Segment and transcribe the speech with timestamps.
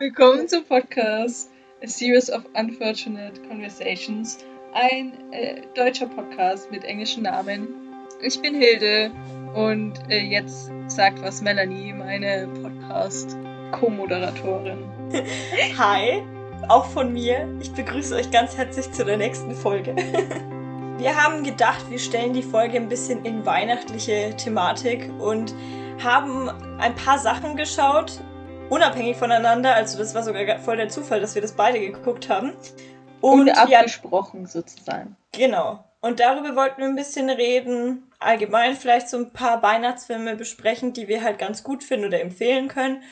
[0.00, 1.50] Willkommen zum Podcast
[1.82, 4.38] A Series of Unfortunate Conversations,
[4.72, 7.66] ein äh, deutscher Podcast mit englischen Namen.
[8.22, 9.10] Ich bin Hilde
[9.56, 14.84] und äh, jetzt sagt was Melanie, meine Podcast-Co-Moderatorin.
[15.78, 16.22] Hi,
[16.68, 17.52] auch von mir.
[17.60, 19.96] Ich begrüße euch ganz herzlich zu der nächsten Folge.
[20.98, 25.54] Wir haben gedacht, wir stellen die Folge ein bisschen in weihnachtliche Thematik und
[26.02, 26.48] haben
[26.80, 28.20] ein paar Sachen geschaut,
[28.70, 29.74] unabhängig voneinander.
[29.74, 32.52] Also das war sogar voll der Zufall, dass wir das beide geguckt haben.
[33.20, 35.16] Und abgesprochen sozusagen.
[35.32, 35.84] Genau.
[36.00, 38.10] Und darüber wollten wir ein bisschen reden.
[38.20, 42.68] Allgemein vielleicht so ein paar Weihnachtsfilme besprechen, die wir halt ganz gut finden oder empfehlen
[42.68, 43.02] können.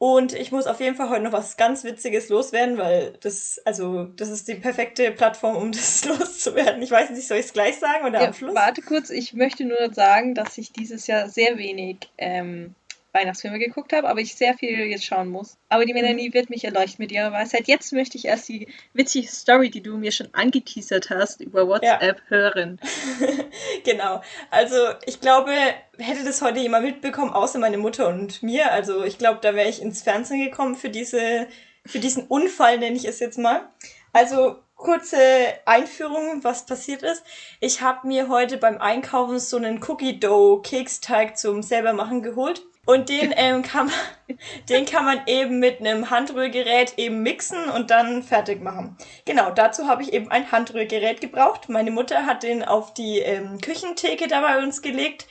[0.00, 4.04] Und ich muss auf jeden Fall heute noch was ganz Witziges loswerden, weil das, also,
[4.04, 6.80] das ist die perfekte Plattform, um das loszuwerden.
[6.82, 8.54] Ich weiß nicht, soll ich es gleich sagen oder ja, am Schluss?
[8.54, 12.76] Warte kurz, ich möchte nur sagen, dass ich dieses Jahr sehr wenig ähm,
[13.12, 15.56] Weihnachtsfilme geguckt habe, aber ich sehr viel jetzt schauen muss.
[15.68, 16.34] Aber die Melanie mhm.
[16.34, 17.66] wird mich erleuchten mit ihrer Weisheit.
[17.66, 22.18] Jetzt möchte ich erst die witzige Story, die du mir schon angeteasert hast, über WhatsApp
[22.18, 22.24] ja.
[22.28, 22.80] hören.
[23.84, 24.22] genau.
[24.50, 25.52] Also ich glaube,
[25.98, 28.72] hätte das heute jemand mitbekommen, außer meine Mutter und mir.
[28.72, 31.48] Also ich glaube, da wäre ich ins Fernsehen gekommen für diese,
[31.86, 33.68] für diesen Unfall, nenne ich es jetzt mal.
[34.12, 35.18] Also kurze
[35.64, 37.24] Einführung, was passiert ist.
[37.60, 42.62] Ich habe mir heute beim Einkaufen so einen Cookie Dough Keksteig zum selber machen geholt
[42.88, 44.38] und den, ähm, kann man,
[44.70, 48.96] den kann man eben mit einem Handrührgerät eben mixen und dann fertig machen.
[49.26, 51.68] Genau, dazu habe ich eben ein Handrührgerät gebraucht.
[51.68, 55.26] Meine Mutter hat den auf die ähm, Küchentheke da bei uns gelegt.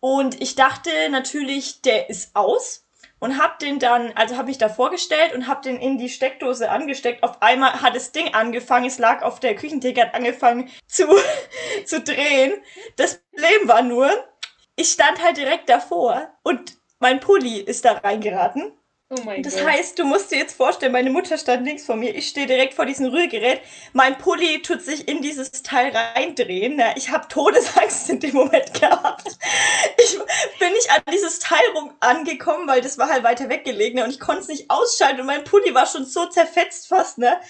[0.00, 2.84] Und ich dachte natürlich, der ist aus
[3.20, 6.70] und hab den dann, also habe ich da vorgestellt und hab den in die Steckdose
[6.70, 7.22] angesteckt.
[7.22, 11.06] Auf einmal hat das Ding angefangen, es lag auf der Küchentheke, hat angefangen zu,
[11.86, 12.52] zu drehen.
[12.96, 14.10] Das Problem war nur,
[14.76, 18.72] ich stand halt direkt davor und mein Pulli ist da reingeraten.
[19.10, 19.64] Oh mein das Gott.
[19.64, 22.74] heißt, du musst dir jetzt vorstellen, meine Mutter stand links vor mir, ich stehe direkt
[22.74, 23.62] vor diesem Rührgerät.
[23.94, 26.76] Mein Pulli tut sich in dieses Teil reindrehen.
[26.76, 26.92] Ne?
[26.94, 29.38] Ich habe Todesangst in dem Moment gehabt.
[29.96, 30.18] Ich
[30.58, 34.20] bin nicht an dieses Teil rum angekommen, weil das war halt weiter weggelegen und ich
[34.20, 37.40] konnte es nicht ausschalten und mein Pulli war schon so zerfetzt fast, ne?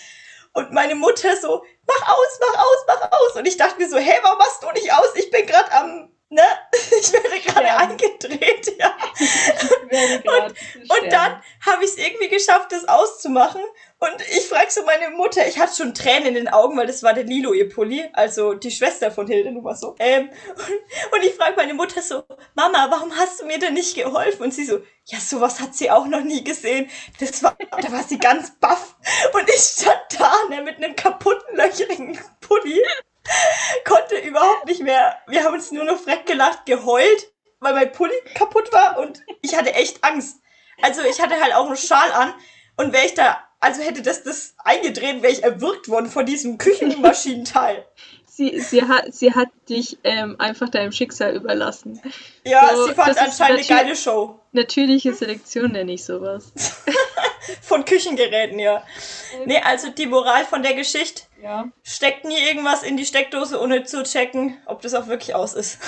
[0.52, 3.36] Und meine Mutter so, mach aus, mach aus, mach aus.
[3.36, 5.14] Und ich dachte mir so, hey, warum machst du nicht aus?
[5.16, 6.42] Ich bin gerade am ne?
[7.00, 7.76] Ich werde gerade ja.
[7.76, 8.96] eingedreht, ja.
[9.90, 13.62] und, und dann habe ich es irgendwie geschafft, das auszumachen.
[14.00, 17.02] Und ich frage so meine Mutter, ich hatte schon Tränen in den Augen, weil das
[17.02, 19.96] war der Lilo, ihr Pulli, also die Schwester von Hilde, nur mal so.
[19.98, 22.24] Ähm, und, und ich frage meine Mutter so,
[22.54, 24.44] Mama, warum hast du mir denn nicht geholfen?
[24.44, 26.90] Und sie so, ja, sowas hat sie auch noch nie gesehen.
[27.20, 28.96] Das war, da war sie ganz baff.
[29.32, 32.82] Und ich stand da, ne, mit einem kaputten, löcherigen Pulli
[33.84, 35.16] konnte überhaupt nicht mehr.
[35.26, 39.56] Wir haben uns nur noch frech gelacht, geheult, weil mein Pulli kaputt war und ich
[39.56, 40.38] hatte echt Angst.
[40.82, 42.34] Also ich hatte halt auch einen Schal an
[42.76, 46.58] und wäre ich da, also hätte das das eingedreht, wäre ich erwürgt worden von diesem
[46.58, 47.86] Küchenmaschinenteil.
[48.38, 52.00] Sie, sie, hat, sie hat dich ähm, einfach deinem Schicksal überlassen.
[52.44, 54.38] Ja, so, sie fand anscheinend eine geile Show.
[54.52, 56.52] Natürliche Selektion nenne ich sowas.
[57.62, 58.84] von Küchengeräten, ja.
[59.44, 61.66] Nee, also die Moral von der Geschichte, ja.
[61.82, 65.80] steckt nie irgendwas in die Steckdose, ohne zu checken, ob das auch wirklich aus ist.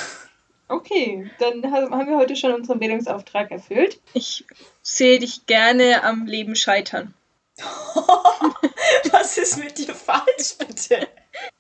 [0.67, 4.00] Okay, dann haben wir heute schon unseren Bildungsauftrag erfüllt.
[4.12, 4.44] Ich
[4.82, 7.15] sehe dich gerne am Leben scheitern.
[9.12, 11.06] Was ist mit dir falsch, bitte?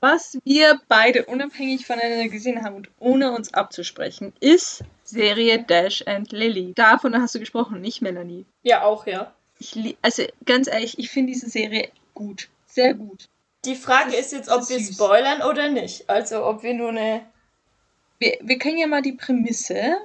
[0.00, 6.32] Was wir beide unabhängig voneinander gesehen haben und ohne uns abzusprechen, ist Serie Dash and
[6.32, 6.72] Lily.
[6.74, 8.44] Davon hast du gesprochen, nicht Melanie.
[8.62, 9.32] Ja, auch, ja.
[9.58, 12.48] Ich, also ganz ehrlich, ich finde diese Serie gut.
[12.66, 13.28] Sehr gut.
[13.64, 16.08] Die Frage ist, ist jetzt, ob ist wir spoilern oder nicht.
[16.08, 17.22] Also ob wir nur eine.
[18.18, 19.96] Wir, wir können ja mal die Prämisse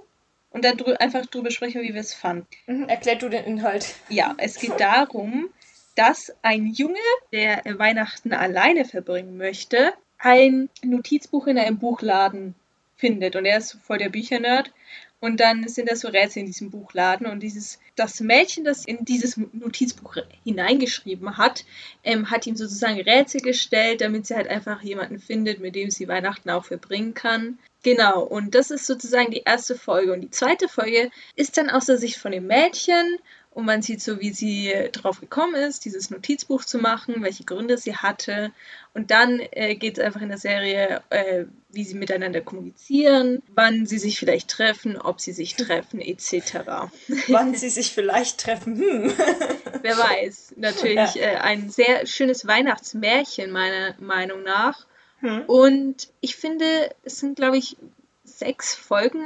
[0.52, 2.48] und dann drü einfach drüber sprechen, wie wir es fanden.
[2.68, 3.96] Mhm, erklär du den Inhalt.
[4.10, 5.50] Ja, es geht darum,
[5.96, 7.00] dass ein Junge,
[7.32, 12.56] der Weihnachten alleine verbringen möchte, ein Notizbuch in einem Buchladen
[12.98, 13.36] findet.
[13.36, 14.72] Und er ist voll der Büchernerd
[15.20, 19.06] und dann sind da so Rätsel in diesem Buchladen und dieses, das Mädchen, das in
[19.06, 21.66] dieses Notizbuch hineingeschrieben hat,
[22.04, 26.08] ähm, hat ihm sozusagen Rätsel gestellt, damit sie halt einfach jemanden findet, mit dem sie
[26.08, 27.58] Weihnachten auch verbringen kann.
[27.84, 30.14] Genau, und das ist sozusagen die erste Folge.
[30.14, 33.18] Und die zweite Folge ist dann aus der Sicht von dem Mädchen
[33.56, 37.78] und man sieht so, wie sie drauf gekommen ist, dieses Notizbuch zu machen, welche Gründe
[37.78, 38.52] sie hatte.
[38.94, 43.86] Und dann äh, geht es einfach in der Serie, äh, wie sie miteinander kommunizieren, wann
[43.86, 46.92] sie sich vielleicht treffen, ob sie sich treffen, etc.
[47.30, 49.14] Wann sie sich vielleicht treffen, hm.
[49.82, 50.56] Wer weiß.
[50.58, 51.22] Natürlich ja.
[51.22, 54.86] äh, ein sehr schönes Weihnachtsmärchen, meiner Meinung nach.
[55.22, 55.44] Hm.
[55.48, 57.78] Und ich finde, es sind, glaube ich,
[58.26, 59.24] sechs Folgen.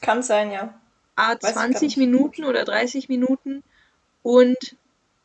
[0.00, 0.80] Kann sein, ja.
[1.20, 3.62] A 20 Minuten oder 30 Minuten
[4.22, 4.76] und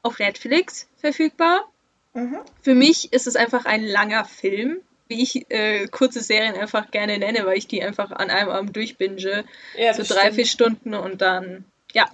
[0.02, 1.70] auf Netflix verfügbar.
[2.14, 2.40] Mhm.
[2.62, 4.78] Für mich ist es einfach ein langer Film,
[5.08, 8.76] wie ich äh, kurze Serien einfach gerne nenne, weil ich die einfach an einem Abend
[8.76, 9.46] durchbinge.
[9.78, 10.36] Ja, so drei, stimmt.
[10.36, 12.10] vier Stunden und dann, ja.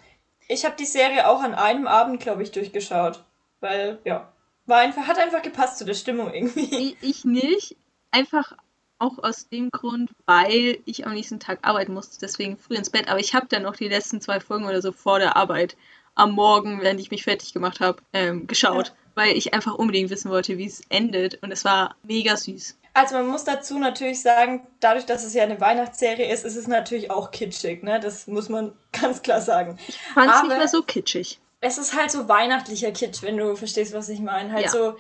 [0.48, 3.24] Ich habe die Serie auch an einem Abend, glaube ich, durchgeschaut.
[3.62, 4.32] Weil, ja,
[4.66, 6.98] war einfach, hat einfach gepasst zu der Stimmung irgendwie.
[7.02, 7.78] Ich nicht.
[8.10, 8.54] Einfach
[9.02, 13.10] auch aus dem Grund, weil ich am nächsten Tag arbeiten musste, deswegen früh ins Bett.
[13.10, 15.76] Aber ich habe dann noch die letzten zwei Folgen oder so vor der Arbeit
[16.16, 18.94] am Morgen, während ich mich fertig gemacht habe, ähm, geschaut, ja.
[19.16, 21.42] weil ich einfach unbedingt wissen wollte, wie es endet.
[21.42, 22.78] Und es war mega süß.
[22.94, 26.68] Also man muss dazu natürlich sagen, dadurch, dass es ja eine Weihnachtsserie ist, ist es
[26.68, 28.00] natürlich auch kitschig, ne?
[28.00, 29.78] Das muss man ganz klar sagen.
[29.88, 31.40] Ich fand es nicht mehr so kitschig.
[31.62, 34.52] Es ist halt so weihnachtlicher Kitsch, wenn du verstehst, was ich meine.
[34.52, 34.72] Halt ja.
[34.72, 34.98] so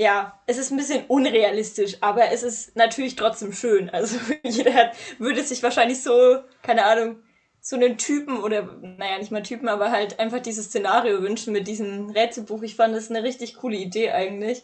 [0.00, 3.90] ja, es ist ein bisschen unrealistisch, aber es ist natürlich trotzdem schön.
[3.90, 7.16] Also jeder hat, würde sich wahrscheinlich so, keine Ahnung,
[7.60, 11.68] so einen Typen oder, naja, nicht mal Typen, aber halt einfach dieses Szenario wünschen mit
[11.68, 12.62] diesem Rätselbuch.
[12.62, 14.62] Ich fand das eine richtig coole Idee eigentlich.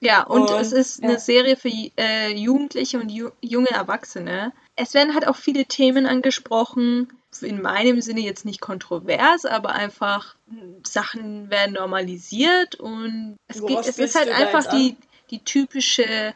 [0.00, 1.08] Ja, und, und es ist ja.
[1.08, 4.52] eine Serie für äh, Jugendliche und ju junge Erwachsene.
[4.76, 7.12] Es werden halt auch viele Themen angesprochen,
[7.42, 10.36] in meinem Sinne jetzt nicht kontrovers, aber einfach
[10.84, 14.96] Sachen werden normalisiert und es, geht, es ist halt einfach die,
[15.30, 16.34] die typische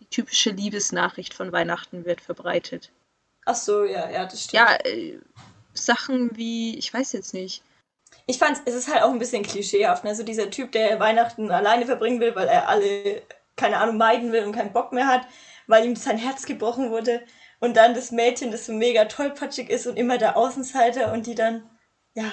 [0.00, 2.90] die typische Liebesnachricht von Weihnachten wird verbreitet.
[3.44, 4.52] Ach so, ja, ja, das stimmt.
[4.52, 5.18] Ja, äh,
[5.74, 7.62] Sachen wie, ich weiß jetzt nicht.
[8.30, 10.14] Ich fand, es ist halt auch ein bisschen klischeehaft, ne?
[10.14, 13.22] So dieser Typ, der Weihnachten alleine verbringen will, weil er alle,
[13.56, 15.22] keine Ahnung, meiden will und keinen Bock mehr hat,
[15.66, 17.22] weil ihm sein Herz gebrochen wurde.
[17.58, 21.34] Und dann das Mädchen, das so mega tollpatschig ist und immer der Außenseiter und die
[21.34, 21.68] dann,
[22.14, 22.30] ja,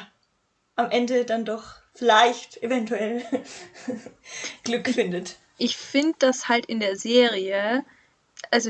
[0.75, 1.63] am Ende dann doch
[1.95, 3.23] vielleicht, eventuell
[4.63, 5.37] Glück findet.
[5.57, 7.83] Ich finde das halt in der Serie,
[8.51, 8.69] also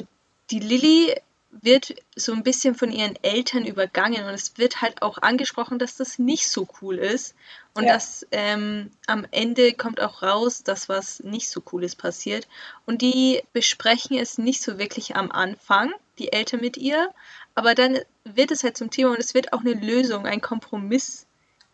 [0.49, 1.13] die Lilly
[1.49, 5.95] wird so ein bisschen von ihren Eltern übergangen und es wird halt auch angesprochen, dass
[5.95, 7.35] das nicht so cool ist
[7.73, 7.93] und ja.
[7.93, 12.47] dass ähm, am Ende kommt auch raus, dass was nicht so cooles passiert
[12.85, 17.09] und die besprechen es nicht so wirklich am Anfang, die Eltern mit ihr,
[17.55, 21.25] aber dann wird es halt zum Thema und es wird auch eine Lösung, ein Kompromiss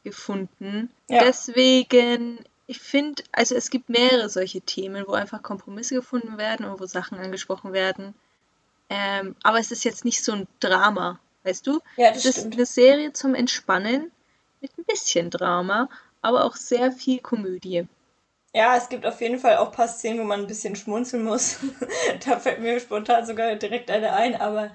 [0.03, 0.91] gefunden.
[1.09, 1.23] Ja.
[1.23, 6.79] Deswegen, ich finde, also es gibt mehrere solche Themen, wo einfach Kompromisse gefunden werden und
[6.79, 8.13] wo Sachen angesprochen werden
[8.95, 11.79] ähm, aber es ist jetzt nicht so ein Drama, weißt du?
[11.97, 12.53] Ja, das es stimmt.
[12.53, 14.11] ist eine Serie zum Entspannen
[14.61, 15.89] mit ein bisschen Drama,
[16.21, 17.87] aber auch sehr viel Komödie.
[18.53, 21.23] Ja, es gibt auf jeden Fall auch ein paar Szenen, wo man ein bisschen schmunzeln
[21.23, 21.57] muss.
[22.27, 24.69] da fällt mir spontan sogar direkt eine ein, aber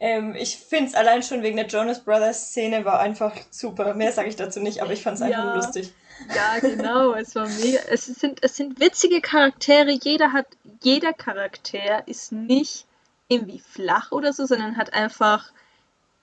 [0.00, 3.92] ähm, ich finde es allein schon wegen der Jonas Brothers Szene war einfach super.
[3.92, 5.56] Mehr sage ich dazu nicht, aber ich fand es einfach ja.
[5.56, 5.92] lustig.
[6.34, 7.80] Ja, genau, es war mega.
[7.90, 9.90] Es sind, es sind witzige Charaktere.
[9.90, 10.46] Jeder hat,
[10.82, 12.87] jeder Charakter ist nicht
[13.28, 15.52] irgendwie flach oder so, sondern hat einfach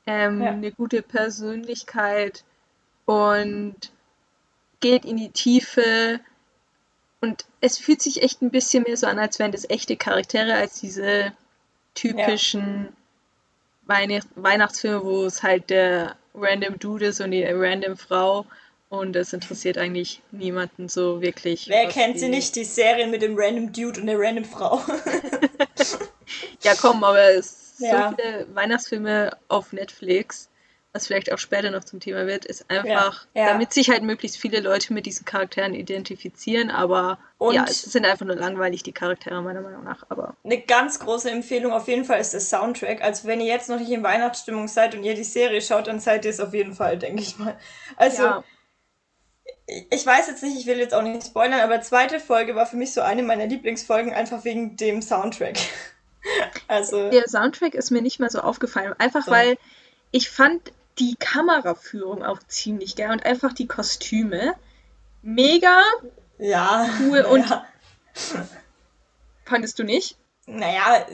[0.06, 0.52] ähm, ja.
[0.52, 2.44] eine gute Persönlichkeit
[3.06, 3.76] und
[4.80, 6.20] geht in die Tiefe.
[7.22, 10.56] Und es fühlt sich echt ein bisschen mehr so an, als wären das echte Charaktere,
[10.56, 11.32] als diese
[11.94, 12.92] typischen ja.
[13.88, 18.46] Weihnacht Weihnachtsfilme, wo es halt der random Dude ist und die random Frau.
[18.90, 21.68] Und das interessiert eigentlich niemanden so wirklich.
[21.68, 24.82] Wer kennt sie nicht, die Serie mit dem random Dude und der random Frau?
[26.62, 28.10] Ja, komm, aber es ja.
[28.10, 30.50] so viele Weihnachtsfilme auf Netflix,
[30.94, 33.52] was vielleicht auch später noch zum Thema wird, ist einfach, ja, ja.
[33.52, 38.06] damit sich halt möglichst viele Leute mit diesen Charakteren identifizieren, aber Und ja, es sind
[38.06, 40.04] einfach nur langweilig, die Charaktere meiner Meinung nach.
[40.10, 43.02] Aber eine ganz große Empfehlung auf jeden Fall ist der Soundtrack.
[43.02, 46.00] Also wenn ihr jetzt noch nicht in Weihnachtsstimmung seid und ihr die Serie schaut, dann
[46.00, 47.58] seid ihr es auf jeden Fall, denke ich mal.
[47.98, 48.44] Also ja
[49.68, 52.78] ich weiß jetzt nicht, ich will jetzt auch nicht spoilern, aber zweite Folge war für
[52.78, 55.58] mich so eine meiner Lieblingsfolgen, einfach wegen dem Soundtrack.
[56.68, 57.12] Also.
[57.12, 58.96] Der Soundtrack ist mir nicht mehr so aufgefallen.
[58.98, 59.32] Einfach so.
[59.32, 59.60] weil
[60.10, 64.56] ich fand die Kameraführung auch ziemlich geil und einfach die Kostüme
[65.22, 65.84] mega
[66.38, 67.20] ja, cool.
[67.20, 67.28] Ja.
[67.28, 67.46] Und
[69.46, 70.18] fandest du nicht?
[70.46, 71.06] Naja,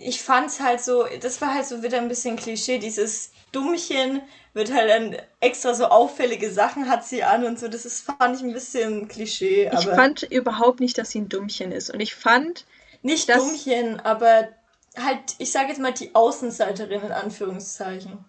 [0.00, 4.72] ich fand's halt so, das war halt so wieder ein bisschen Klischee, dieses Dummchen wird
[4.72, 8.42] halt dann extra so auffällige Sachen hat sie an und so, das ist, fand ich
[8.42, 9.70] ein bisschen Klischee.
[9.72, 12.66] ich fand überhaupt nicht, dass sie ein Dummchen ist und ich fand,
[13.02, 14.48] nicht das, Dummchen, aber
[14.96, 18.24] halt, ich sage jetzt mal die Außenseiterin in Anführungszeichen.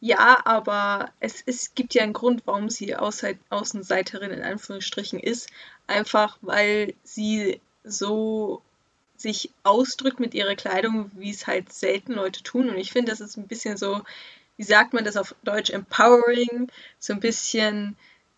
[0.00, 5.48] Ja, aber es, es gibt ja einen Grund, warum sie Außenseiterin in Anführungsstrichen ist.
[5.86, 8.62] Einfach weil sie so
[9.20, 12.70] sich ausdrückt mit ihrer Kleidung, wie es halt selten Leute tun.
[12.70, 14.02] Und ich finde, das ist ein bisschen so,
[14.56, 17.96] wie sagt man das auf Deutsch, empowering, so ein bisschen,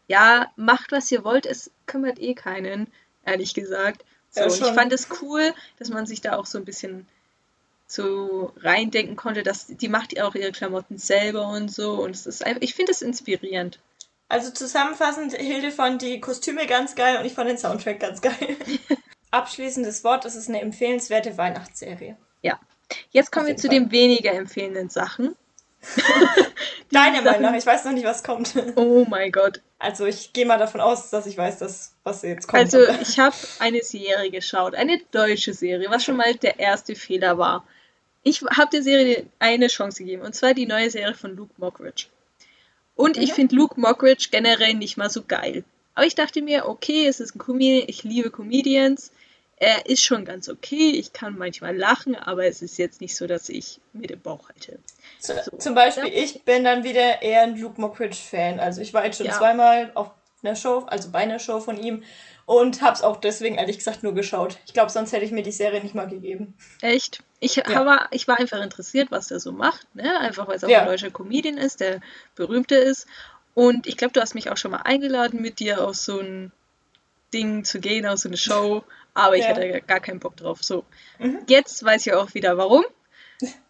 [0.09, 2.89] ja, macht was ihr wollt, es kümmert eh keinen,
[3.25, 4.05] ehrlich gesagt.
[4.31, 7.07] So, ja, und ich fand es cool, dass man sich da auch so ein bisschen
[7.87, 11.95] so reindenken konnte, dass die macht auch ihre Klamotten selber und so.
[11.95, 13.79] Und es ist einfach, ich finde es inspirierend.
[14.29, 18.57] Also zusammenfassend, Hilde fand die Kostüme ganz geil und ich fand den Soundtrack ganz geil.
[19.33, 22.17] Abschließendes Wort, es ist eine empfehlenswerte Weihnachtsserie.
[22.43, 22.61] Ja.
[23.11, 23.79] Jetzt kommen wir zu Fall.
[23.79, 25.35] den weniger empfehlenden Sachen.
[26.93, 28.55] Deine Meinung nach, ich weiß noch nicht, was kommt.
[28.77, 29.63] Oh mein Gott.
[29.79, 32.63] Also ich gehe mal davon aus, dass ich weiß, dass, was jetzt kommt.
[32.63, 37.39] Also ich habe eine Serie geschaut, eine deutsche Serie, was schon mal der erste Fehler
[37.39, 37.67] war.
[38.23, 42.07] Ich habe der Serie eine Chance gegeben, und zwar die neue Serie von Luke Mockridge.
[42.95, 43.23] Und mhm.
[43.23, 45.65] ich finde Luke Mockridge generell nicht mal so geil.
[45.95, 49.11] Aber ich dachte mir, okay, es ist ein Comedian, ich liebe Comedians
[49.63, 50.91] er ist schon ganz okay.
[50.91, 54.49] Ich kann manchmal lachen, aber es ist jetzt nicht so, dass ich mir den Bauch
[54.49, 54.81] halte.
[55.21, 56.21] So, zum Beispiel, ja.
[56.21, 58.59] ich bin dann wieder eher ein Luke Mockridge-Fan.
[58.59, 59.39] Also ich war jetzt schon ja.
[59.39, 60.11] zweimal auf
[60.43, 62.03] einer Show, also bei einer Show von ihm
[62.45, 64.59] und hab's auch deswegen ehrlich gesagt nur geschaut.
[64.67, 66.55] Ich glaube, sonst hätte ich mir die Serie nicht mal gegeben.
[66.81, 67.23] Echt?
[67.39, 67.87] Ich, ja.
[67.87, 70.19] war, ich war einfach interessiert, was der so macht, ne?
[70.19, 72.01] Einfach weil es auch ein deutscher Comedian ist, der
[72.35, 73.07] berühmter ist.
[73.55, 76.51] Und ich glaube, du hast mich auch schon mal eingeladen, mit dir auf so ein
[77.33, 78.83] Ding zu gehen, auf so eine Show
[79.15, 79.51] aber ich ja.
[79.51, 80.63] hatte gar keinen Bock drauf.
[80.63, 80.85] So,
[81.19, 81.41] mhm.
[81.49, 82.85] jetzt weiß ich auch wieder warum.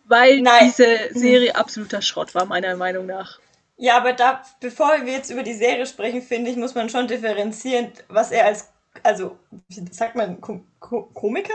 [0.04, 0.64] Weil Nein.
[0.66, 1.18] diese mhm.
[1.18, 3.38] Serie absoluter Schrott war, meiner Meinung nach.
[3.76, 7.08] Ja, aber da, bevor wir jetzt über die Serie sprechen, finde ich, muss man schon
[7.08, 8.68] differenzieren, was er als,
[9.02, 11.54] also, wie sagt man, Kom Ko Komiker?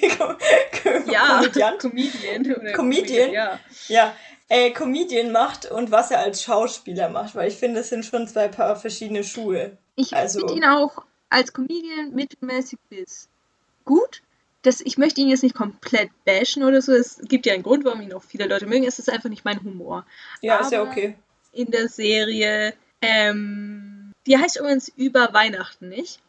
[1.10, 1.80] ja, Komödiant?
[1.80, 2.72] Comedian.
[2.72, 3.58] Comedian, ja.
[3.88, 4.14] Ja,
[4.48, 8.28] äh, Comedian macht und was er als Schauspieler macht, weil ich finde, das sind schon
[8.28, 9.76] zwei paar verschiedene Schuhe.
[9.96, 13.28] Ich also, finde ihn auch als Comedian mittelmäßig bis
[13.84, 14.22] gut.
[14.62, 16.92] Das, ich möchte ihn jetzt nicht komplett bashen oder so.
[16.92, 18.84] Es gibt ja einen Grund, warum ihn auch viele Leute mögen.
[18.84, 20.04] Es ist einfach nicht mein Humor.
[20.40, 21.16] Ja, Aber ist ja okay.
[21.52, 26.20] In der Serie, ähm, die heißt übrigens über Weihnachten, nicht?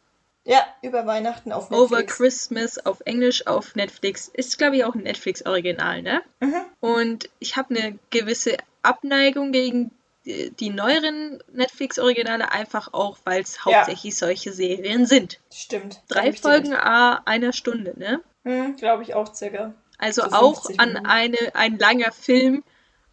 [0.46, 1.92] Ja, über Weihnachten auf Netflix.
[1.92, 4.30] Over Christmas auf Englisch auf Netflix.
[4.30, 6.22] Ist, glaube ich, auch ein Netflix-Original, ne?
[6.40, 6.62] Mhm.
[6.80, 9.92] Und ich habe eine gewisse Abneigung gegen
[10.28, 14.28] die neueren Netflix-Originale einfach auch, weil es hauptsächlich ja.
[14.28, 15.40] solche Serien sind.
[15.54, 16.02] Stimmt.
[16.10, 18.22] Drei Folgen a einer Stunde, ne?
[18.44, 19.74] Hm, Glaube ich auch circa.
[19.98, 22.64] Also so auch an eine, ein langer Film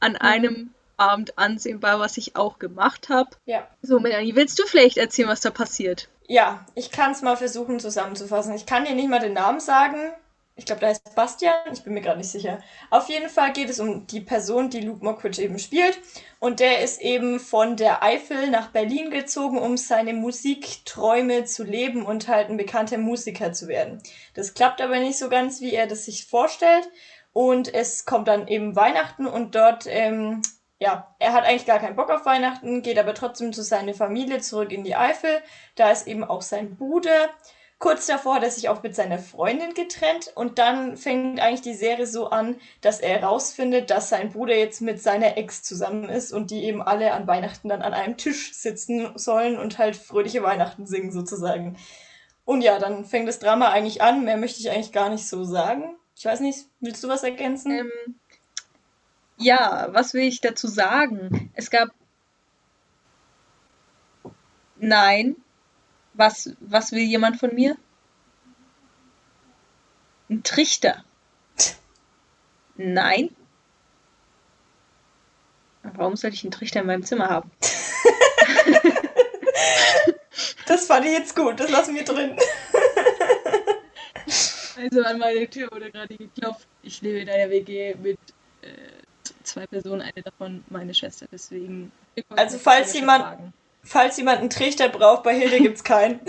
[0.00, 0.18] an mhm.
[0.20, 3.30] einem Abend ansehbar, was ich auch gemacht habe.
[3.46, 3.66] Ja.
[3.82, 6.08] So, Melanie, willst du vielleicht erzählen, was da passiert?
[6.26, 8.54] Ja, ich kann es mal versuchen zusammenzufassen.
[8.54, 10.12] Ich kann dir nicht mal den Namen sagen,
[10.56, 12.62] ich glaube, da heißt Bastian, ich bin mir gerade nicht sicher.
[12.90, 15.98] Auf jeden Fall geht es um die Person, die Luke Mockridge eben spielt.
[16.38, 22.06] Und der ist eben von der Eifel nach Berlin gezogen, um seine Musikträume zu leben
[22.06, 24.00] und halt ein bekannter Musiker zu werden.
[24.34, 26.88] Das klappt aber nicht so ganz, wie er das sich vorstellt.
[27.32, 30.42] Und es kommt dann eben Weihnachten und dort, ähm,
[30.78, 34.38] ja, er hat eigentlich gar keinen Bock auf Weihnachten, geht aber trotzdem zu seiner Familie
[34.38, 35.42] zurück in die Eifel.
[35.74, 37.30] Da ist eben auch sein Bruder.
[37.78, 41.74] Kurz davor hat er sich auch mit seiner Freundin getrennt und dann fängt eigentlich die
[41.74, 46.32] Serie so an, dass er herausfindet, dass sein Bruder jetzt mit seiner Ex zusammen ist
[46.32, 50.42] und die eben alle an Weihnachten dann an einem Tisch sitzen sollen und halt fröhliche
[50.42, 51.76] Weihnachten singen sozusagen.
[52.44, 54.24] Und ja, dann fängt das Drama eigentlich an.
[54.24, 55.96] Mehr möchte ich eigentlich gar nicht so sagen.
[56.16, 57.72] Ich weiß nicht, willst du was ergänzen?
[57.72, 57.90] Ähm,
[59.36, 61.50] ja, was will ich dazu sagen?
[61.54, 61.88] Es gab.
[64.76, 65.36] Nein,
[66.14, 67.76] was, was will jemand von mir?
[70.30, 71.04] Ein Trichter.
[72.76, 73.30] Nein.
[75.82, 77.50] Warum sollte ich einen Trichter in meinem Zimmer haben?
[80.66, 82.38] das fand ich jetzt gut, das lassen wir drin.
[84.76, 86.66] also an meine Tür wurde gerade geklopft.
[86.82, 88.18] Ich lebe in einer WG mit
[88.62, 88.68] äh,
[89.42, 91.92] zwei Personen, eine davon meine Schwester, deswegen.
[92.30, 93.52] Also falls jemand, Fragen.
[93.84, 96.20] Falls jemand einen Trichter braucht, bei Hilde gibt es keinen.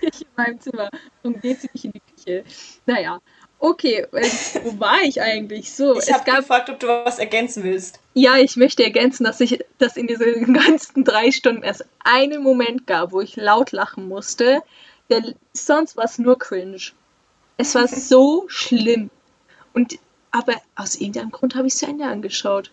[0.00, 0.90] ich in meinem Zimmer.
[1.22, 2.44] Und geht sie nicht in die Küche.
[2.86, 3.20] Naja.
[3.62, 5.70] Okay, wo war ich eigentlich?
[5.70, 8.00] So, ich habe gefragt, ob du was ergänzen willst.
[8.14, 12.86] Ja, ich möchte ergänzen, dass ich, dass in diesen ganzen drei Stunden erst einen Moment
[12.86, 14.62] gab, wo ich laut lachen musste.
[15.10, 16.80] Der, sonst war es nur cringe.
[17.58, 19.10] Es war so schlimm.
[19.74, 19.98] Und
[20.30, 22.70] aber aus irgendeinem Grund habe ich es zu Ende angeschaut.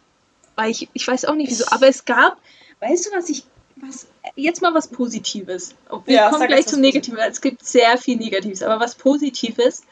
[0.56, 1.66] Weil ich, ich weiß auch nicht wieso.
[1.70, 2.38] Aber es gab,
[2.80, 3.44] weißt du, was ich
[3.82, 5.76] was, jetzt mal was Positives.
[6.06, 9.84] Wir ja, kommen gleich zum Negativen, es gibt sehr viel Negatives, aber was Positives.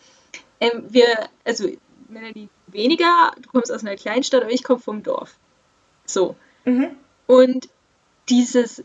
[0.59, 1.05] Ähm, wir,
[1.43, 1.69] also
[2.07, 5.35] Melanie weniger, du kommst aus einer Kleinstadt, aber ich komme vom Dorf.
[6.05, 6.35] So.
[6.65, 6.95] Mhm.
[7.27, 7.69] Und
[8.29, 8.83] dieses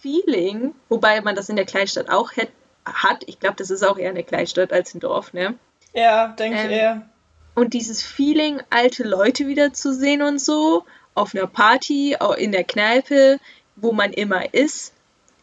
[0.00, 2.48] Feeling, wobei man das in der Kleinstadt auch hat,
[2.84, 5.54] hat ich glaube, das ist auch eher eine Kleinstadt als ein Dorf, ne?
[5.92, 7.08] Ja, denke ähm, ich eher.
[7.54, 13.40] Und dieses Feeling, alte Leute wiederzusehen und so, auf einer Party, in der Kneipe,
[13.80, 14.92] wo man immer ist,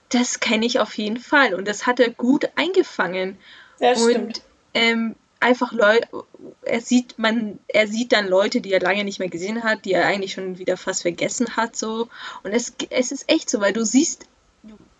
[0.10, 1.54] das kenne ich auf jeden Fall.
[1.54, 3.38] Und das hat er gut eingefangen.
[3.77, 4.15] Stimmt.
[4.15, 4.42] Und
[4.74, 6.08] ähm, einfach Leute,
[6.63, 9.94] er sieht man, er sieht dann Leute, die er lange nicht mehr gesehen hat, die
[9.94, 12.10] er eigentlich schon wieder fast vergessen hat, so.
[12.44, 14.25] Und es, es ist echt so, weil du siehst,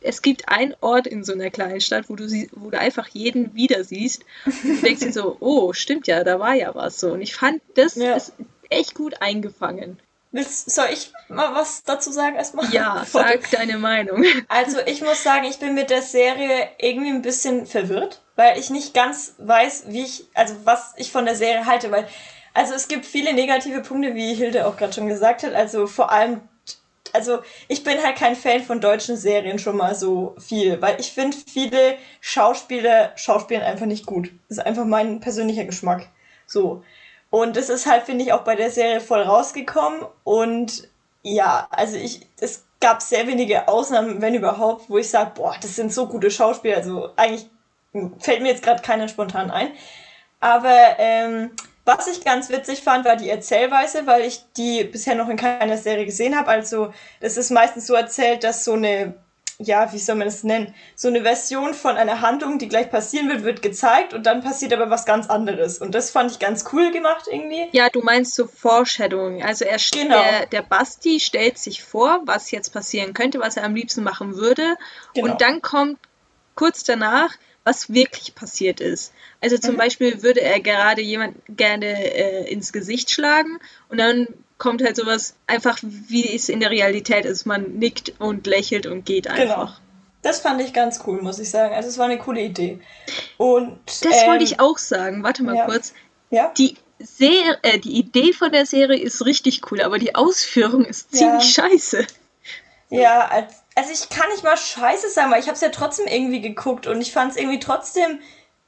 [0.02, 3.08] es gibt einen Ort in so einer kleinen Stadt, wo du sie, wo du einfach
[3.08, 4.24] jeden wieder siehst.
[4.46, 7.14] Und du denkst dir so, oh, stimmt ja, da war ja was so.
[7.14, 8.16] Und ich fand, das ja.
[8.16, 8.34] ist
[8.70, 10.00] echt gut eingefangen.
[10.36, 12.70] Willst, soll ich mal was dazu sagen erstmal?
[12.72, 14.24] Ja, sag deine Meinung.
[14.48, 18.70] Also ich muss sagen, ich bin mit der Serie irgendwie ein bisschen verwirrt weil ich
[18.70, 22.08] nicht ganz weiß, wie ich, also was ich von der Serie halte, weil,
[22.54, 26.12] also es gibt viele negative Punkte, wie Hilde auch gerade schon gesagt hat, also vor
[26.12, 26.42] allem,
[27.14, 31.12] also ich bin halt kein Fan von deutschen Serien schon mal so viel, weil ich
[31.12, 34.32] finde, viele Schauspieler schauspielen einfach nicht gut.
[34.50, 36.08] Das ist einfach mein persönlicher Geschmack.
[36.46, 36.84] So.
[37.36, 40.88] Und das ist halt, finde ich, auch bei der Serie voll rausgekommen und
[41.22, 45.76] ja, also ich, es gab sehr wenige Ausnahmen, wenn überhaupt, wo ich sage, boah, das
[45.76, 46.78] sind so gute Schauspieler.
[46.78, 47.50] Also eigentlich
[48.20, 49.74] fällt mir jetzt gerade keiner spontan ein.
[50.40, 51.52] Aber ähm,
[51.84, 55.78] was ich ganz witzig fand, war die Erzählweise, weil ich die bisher noch in keiner
[55.78, 56.48] Serie gesehen habe.
[56.48, 59.14] Also es ist meistens so erzählt, dass so eine,
[59.58, 63.30] ja, wie soll man das nennen, so eine Version von einer Handlung, die gleich passieren
[63.30, 65.78] wird, wird gezeigt und dann passiert aber was ganz anderes.
[65.78, 67.68] Und das fand ich ganz cool gemacht irgendwie.
[67.72, 69.44] Ja, du meinst so Foreshadowing.
[69.44, 70.22] Also er genau.
[70.22, 74.36] der, der Basti stellt sich vor, was jetzt passieren könnte, was er am liebsten machen
[74.36, 74.76] würde.
[75.14, 75.32] Genau.
[75.32, 76.00] Und dann kommt
[76.56, 77.36] kurz danach
[77.66, 79.12] was wirklich passiert ist.
[79.42, 79.80] Also zum mhm.
[79.80, 83.58] Beispiel würde er gerade jemand gerne äh, ins Gesicht schlagen
[83.90, 87.46] und dann kommt halt sowas einfach, wie es in der Realität ist.
[87.46, 89.42] Man nickt und lächelt und geht genau.
[89.42, 89.56] einfach.
[89.56, 89.80] Genau.
[90.22, 91.76] Das fand ich ganz cool, muss ich sagen.
[91.76, 92.80] Also es war eine coole Idee.
[93.38, 95.24] Und das ähm, wollte ich auch sagen.
[95.24, 95.66] Warte mal ja.
[95.66, 95.94] kurz.
[96.32, 96.52] Ja?
[96.58, 101.16] Die Serie, äh, die Idee von der Serie ist richtig cool, aber die Ausführung ist
[101.16, 101.64] ziemlich ja.
[101.70, 102.08] scheiße.
[102.90, 106.08] Ja, als, also ich kann nicht mal scheiße sagen, weil ich habe es ja trotzdem
[106.08, 108.20] irgendwie geguckt und ich fand es irgendwie trotzdem,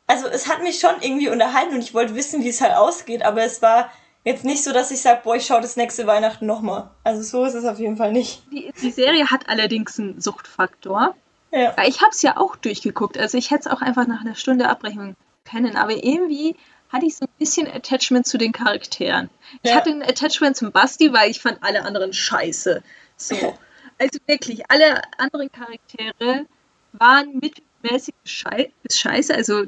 [0.05, 3.23] also es hat mich schon irgendwie unterhalten und ich wollte wissen, wie es halt ausgeht,
[3.23, 3.91] aber es war
[4.27, 6.89] jetzt nicht so, dass ich sage, boah, ich schaue das nächste Weihnachten nochmal.
[7.03, 8.43] Also so ist es auf jeden Fall nicht.
[8.51, 11.15] Die, die Serie hat allerdings einen Suchtfaktor.
[11.51, 11.73] Ja.
[11.87, 14.67] Ich habe es ja auch durchgeguckt, also ich hätte es auch einfach nach einer Stunde
[14.67, 15.15] abbrechen
[15.49, 16.55] können, aber irgendwie
[16.89, 19.29] hatte ich so ein bisschen Attachment zu den Charakteren.
[19.61, 19.77] Ich ja.
[19.77, 22.83] hatte ein Attachment zum Basti, weil ich fand alle anderen scheiße.
[23.15, 23.57] So.
[23.97, 26.45] Also wirklich, alle anderen Charaktere
[26.91, 29.33] waren mittelmäßig scheiße.
[29.33, 29.63] Also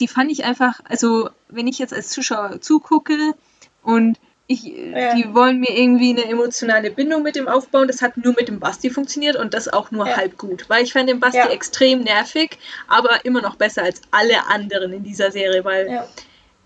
[0.00, 3.34] die fand ich einfach, also wenn ich jetzt als Zuschauer zugucke
[3.82, 5.14] und ich, ja.
[5.14, 7.86] die wollen mir irgendwie eine emotionale Bindung mit dem aufbauen.
[7.86, 10.16] Das hat nur mit dem Basti funktioniert und das auch nur ja.
[10.16, 10.64] halb gut.
[10.68, 11.50] Weil ich fand den Basti ja.
[11.50, 16.02] extrem nervig, aber immer noch besser als alle anderen in dieser Serie, weil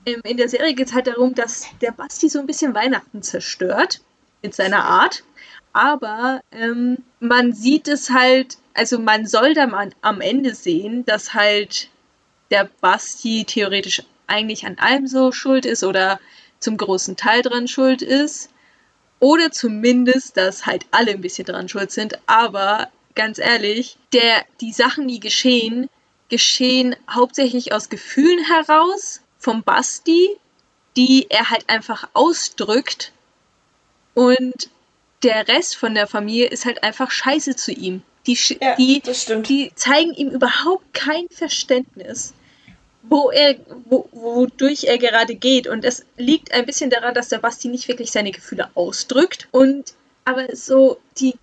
[0.07, 4.01] in der Serie geht es halt darum, dass der Basti so ein bisschen Weihnachten zerstört
[4.43, 5.23] mit seiner Art
[5.75, 11.91] aber ähm, man sieht es halt, also man soll dann am Ende sehen, dass halt
[12.51, 16.21] der Basti theoretisch eigentlich an allem so schuld ist oder
[16.65, 18.51] zum großen Teil dran schuld ist.
[19.21, 22.19] Oder zumindest, dass halt alle ein bisschen dran schuld sind.
[22.27, 25.89] Aber ganz ehrlich, der, die Sachen, die geschehen,
[26.29, 30.31] geschehen hauptsächlich aus Gefühlen heraus vom Basti,
[30.97, 33.13] die er halt einfach ausdrückt.
[34.15, 34.71] Und
[35.23, 38.03] der Rest von der Familie ist halt einfach scheiße zu ihm.
[38.27, 39.03] Die, ja, die,
[39.43, 42.33] die zeigen ihm überhaupt kein Verständnis,
[43.09, 45.67] wo er, wo, wodurch er gerade geht.
[45.67, 49.49] Und es liegt ein bisschen daran, dass der Basti nicht wirklich seine Gefühle ausdrückt.
[49.51, 51.35] Und aber so die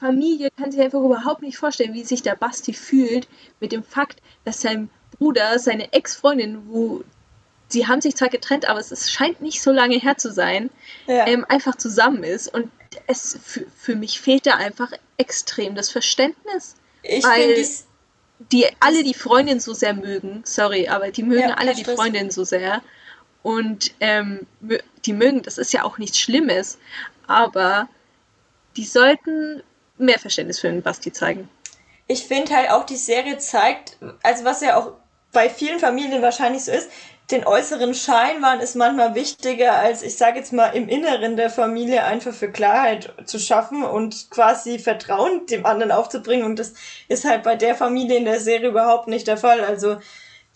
[0.00, 3.28] Familie kann sich einfach überhaupt nicht vorstellen, wie sich der Basti fühlt
[3.60, 7.04] mit dem Fakt, dass sein Bruder, seine Ex-Freundin, wo
[7.68, 10.70] sie haben sich zwar getrennt, aber es scheint nicht so lange her zu sein,
[11.06, 11.26] ja.
[11.26, 12.52] ähm, einfach zusammen ist.
[12.52, 12.70] Und
[13.06, 16.76] es für, für mich fehlt da einfach extrem das Verständnis.
[17.02, 17.86] Ich weil dies,
[18.38, 22.30] die alle die Freundin so sehr mögen, sorry, aber die mögen ja, alle die Freundin
[22.30, 22.82] so sehr.
[23.42, 24.46] Und ähm,
[25.04, 26.78] die mögen, das ist ja auch nichts Schlimmes,
[27.26, 27.88] aber
[28.76, 29.62] die sollten
[29.98, 31.48] mehr Verständnis für den Basti zeigen.
[32.06, 34.92] Ich finde halt auch, die Serie zeigt, also was ja auch
[35.32, 36.90] bei vielen Familien wahrscheinlich so ist,
[37.30, 42.04] den äußeren Scheinwahn ist manchmal wichtiger, als ich sage jetzt mal im Inneren der Familie
[42.04, 46.44] einfach für Klarheit zu schaffen und quasi Vertrauen dem anderen aufzubringen.
[46.44, 46.74] Und das
[47.08, 49.64] ist halt bei der Familie in der Serie überhaupt nicht der Fall.
[49.64, 49.96] Also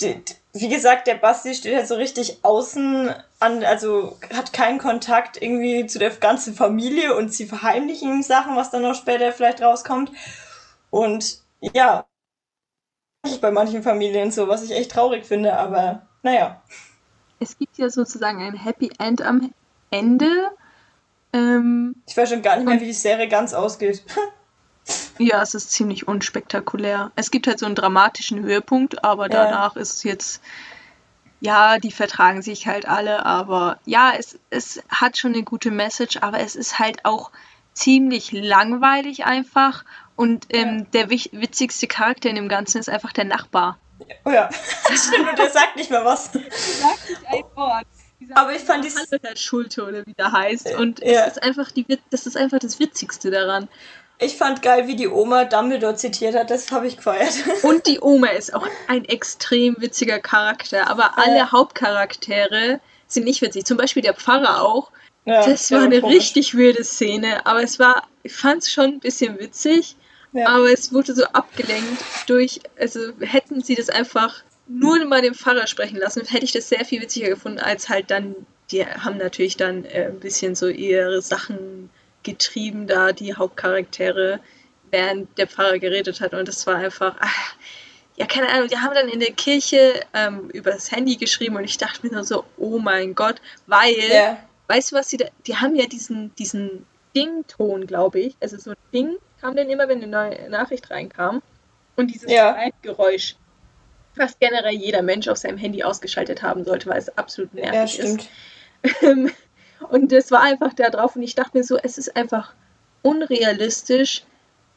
[0.03, 5.41] die, wie gesagt, der Basti steht halt so richtig außen an, also hat keinen Kontakt
[5.41, 9.63] irgendwie zu der ganzen Familie und sie verheimlichen ihm Sachen, was dann noch später vielleicht
[9.63, 10.13] rauskommt.
[10.91, 12.07] Und ja,
[13.41, 16.61] bei manchen Familien so, was ich echt traurig finde, aber naja.
[17.41, 19.53] Es gibt ja sozusagen ein Happy End am
[19.91, 20.51] Ende.
[21.33, 24.03] Ähm, ich weiß schon gar nicht mehr, wie die Serie ganz ausgeht.
[25.19, 27.13] ja, es ist ziemlich unspektakulär.
[27.15, 29.83] Es gibt halt so einen dramatischen Höhepunkt, aber danach ja.
[29.83, 30.43] ist es jetzt
[31.41, 36.19] ja, die vertragen sich halt alle, aber ja, es, es hat schon eine gute Message,
[36.21, 37.31] aber es ist halt auch
[37.75, 39.85] ziemlich langweilig einfach.
[40.17, 40.85] Und ähm, ja.
[41.07, 43.79] der witzigste Charakter in dem Ganzen ist einfach der Nachbar.
[44.25, 44.49] Oh ja,
[44.95, 46.31] stimmt, und der sagt nicht mehr was.
[46.33, 47.87] Der sagt nicht ein Wort.
[48.35, 48.91] Aber ich fand die
[49.37, 50.75] Schulte oder wie der heißt.
[50.75, 51.25] Und ja.
[51.25, 53.69] das ist einfach die das ist einfach das Witzigste daran.
[54.21, 57.35] Ich fand geil, wie die Oma Dumbledore zitiert hat, das habe ich gefeiert.
[57.63, 61.53] Und die Oma ist auch ein extrem witziger Charakter, aber alle ja.
[61.53, 63.65] Hauptcharaktere sind nicht witzig.
[63.65, 64.91] Zum Beispiel der Pfarrer auch.
[65.25, 66.17] Ja, das war eine komisch.
[66.17, 69.95] richtig wilde Szene, aber es war, ich fand es schon ein bisschen witzig,
[70.33, 70.47] ja.
[70.49, 75.67] aber es wurde so abgelenkt durch, also hätten sie das einfach nur mal den Pfarrer
[75.67, 78.35] sprechen lassen, hätte ich das sehr viel witziger gefunden, als halt dann,
[78.71, 81.91] die haben natürlich dann äh, ein bisschen so ihre Sachen
[82.23, 84.41] getrieben da, die Hauptcharaktere,
[84.91, 86.35] während der Pfarrer geredet hat.
[86.35, 87.55] Und das war einfach, ach,
[88.17, 91.65] ja, keine Ahnung, die haben dann in der Kirche ähm, über das Handy geschrieben und
[91.65, 94.39] ich dachte mir nur so, oh mein Gott, weil, yeah.
[94.67, 98.37] weißt du was, die, da, die haben ja diesen, diesen Ding-Ton, glaube ich.
[98.41, 101.43] Also so ein Ding kam dann immer, wenn eine neue Nachricht reinkam.
[101.97, 102.57] Und dieses ja.
[102.83, 103.37] Geräusch,
[104.17, 108.05] was generell jeder Mensch auf seinem Handy ausgeschaltet haben sollte, weil es absolut nervig ja,
[108.05, 108.29] ist.
[109.03, 109.31] Ähm,
[109.91, 112.53] und das war einfach da drauf und ich dachte mir so, es ist einfach
[113.03, 114.23] unrealistisch,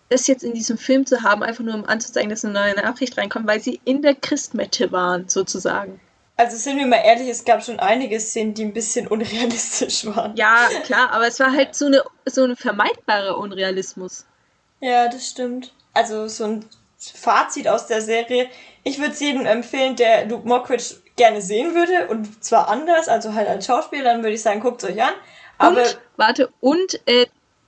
[0.09, 3.17] das jetzt in diesem Film zu haben, einfach nur um anzuzeigen, dass eine neue Nachricht
[3.17, 5.99] reinkommt, weil sie in der Christmette waren, sozusagen.
[6.37, 10.35] Also sind wir mal ehrlich, es gab schon einige Szenen, die ein bisschen unrealistisch waren.
[10.35, 14.25] Ja, klar, aber es war halt so eine so ein vermeidbarer Unrealismus.
[14.81, 15.73] Ja, das stimmt.
[15.93, 16.65] Also so ein
[16.97, 18.49] Fazit aus der Serie.
[18.83, 23.33] Ich würde es jedem empfehlen, der Luke Mockridge gerne sehen würde und zwar anders, also
[23.33, 25.13] halt als Schauspieler, dann würde ich sagen, guckt es euch an.
[25.57, 27.27] Aber und, warte, und äh,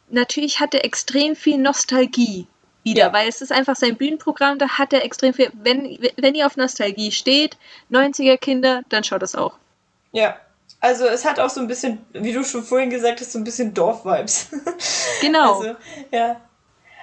[0.09, 2.47] natürlich hat er extrem viel Nostalgie
[2.83, 3.13] wieder, ja.
[3.13, 5.51] weil es ist einfach sein Bühnenprogramm, da hat er extrem viel.
[5.53, 7.57] Wenn, wenn ihr auf Nostalgie steht,
[7.91, 9.53] 90er Kinder, dann schaut das auch.
[10.11, 10.37] Ja.
[10.79, 13.45] Also es hat auch so ein bisschen, wie du schon vorhin gesagt hast, so ein
[13.45, 14.49] bisschen Dorf-Vibes.
[15.21, 15.59] Genau.
[15.59, 15.75] Also,
[16.11, 16.41] ja.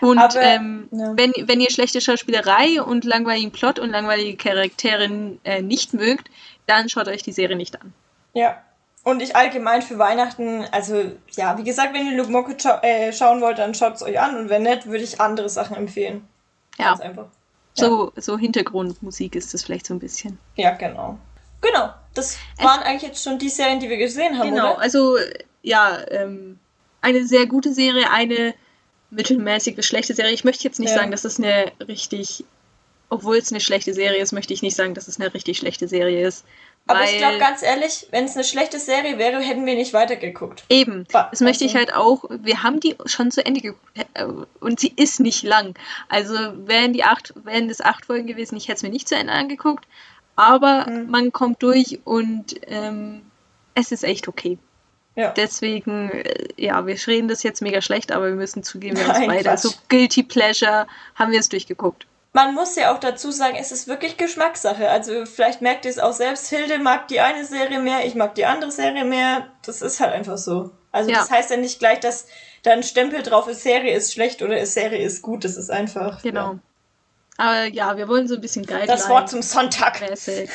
[0.01, 1.13] Und Aber, ähm, ja.
[1.17, 6.31] wenn, wenn ihr schlechte Schauspielerei und langweiligen Plot und langweilige Charaktere äh, nicht mögt,
[6.67, 7.93] dann schaut euch die Serie nicht an.
[8.33, 8.63] Ja.
[9.03, 13.13] Und ich allgemein für Weihnachten, also ja, wie gesagt, wenn ihr Luke Mocke scha äh,
[13.15, 16.29] schauen wollt, dann schaut es euch an und wenn nicht, würde ich andere Sachen empfehlen.
[16.79, 16.91] Ja.
[16.91, 17.27] Ganz einfach.
[17.77, 17.87] Ja.
[17.87, 20.39] So, so Hintergrundmusik ist das vielleicht so ein bisschen.
[20.57, 21.19] Ja, genau.
[21.63, 24.51] Genau, das waren eigentlich jetzt schon die Serien, die wir gesehen haben.
[24.51, 24.81] Genau, oder?
[24.81, 25.17] also
[25.63, 26.59] ja, ähm,
[27.01, 28.55] eine sehr gute Serie, eine
[29.11, 30.33] mittelmäßig bis schlechte Serie.
[30.33, 30.97] Ich möchte jetzt nicht ja.
[30.97, 32.45] sagen, dass es eine richtig,
[33.09, 35.89] obwohl es eine schlechte Serie ist, möchte ich nicht sagen, dass es eine richtig schlechte
[35.89, 36.45] Serie ist.
[36.87, 40.65] Aber ich glaube ganz ehrlich, wenn es eine schlechte Serie wäre, hätten wir nicht weitergeguckt.
[40.69, 41.07] Eben.
[41.13, 42.25] Das möchte ich halt auch.
[42.31, 44.27] Wir haben die schon zu Ende geguckt äh,
[44.61, 45.79] und sie ist nicht lang.
[46.09, 46.35] Also
[46.67, 49.33] wären die acht, wären das acht Folgen gewesen, ich hätte es mir nicht zu Ende
[49.33, 49.87] angeguckt.
[50.37, 51.11] Aber hm.
[51.11, 53.23] man kommt durch und ähm,
[53.75, 54.59] es ist echt okay.
[55.21, 55.33] Ja.
[55.33, 59.23] Deswegen, äh, ja, wir reden das jetzt mega schlecht, aber wir müssen zugeben, wir haben
[59.23, 59.59] es beide.
[59.59, 62.07] So Guilty Pleasure haben wir es durchgeguckt.
[62.33, 64.89] Man muss ja auch dazu sagen, es ist wirklich Geschmackssache.
[64.89, 68.35] Also vielleicht merkt ihr es auch selbst, Hilde mag die eine Serie mehr, ich mag
[68.35, 69.49] die andere Serie mehr.
[69.67, 70.71] Das ist halt einfach so.
[70.91, 71.19] Also ja.
[71.19, 72.27] das heißt ja nicht gleich, dass
[72.63, 75.45] da ein Stempel drauf ist, Serie ist schlecht oder Serie ist gut.
[75.45, 76.23] Das ist einfach.
[76.23, 76.53] Genau.
[76.53, 76.59] Ja.
[77.41, 78.87] Aber ja, wir wollen so ein bisschen Guideline.
[78.87, 79.99] Das Wort zum Sonntag.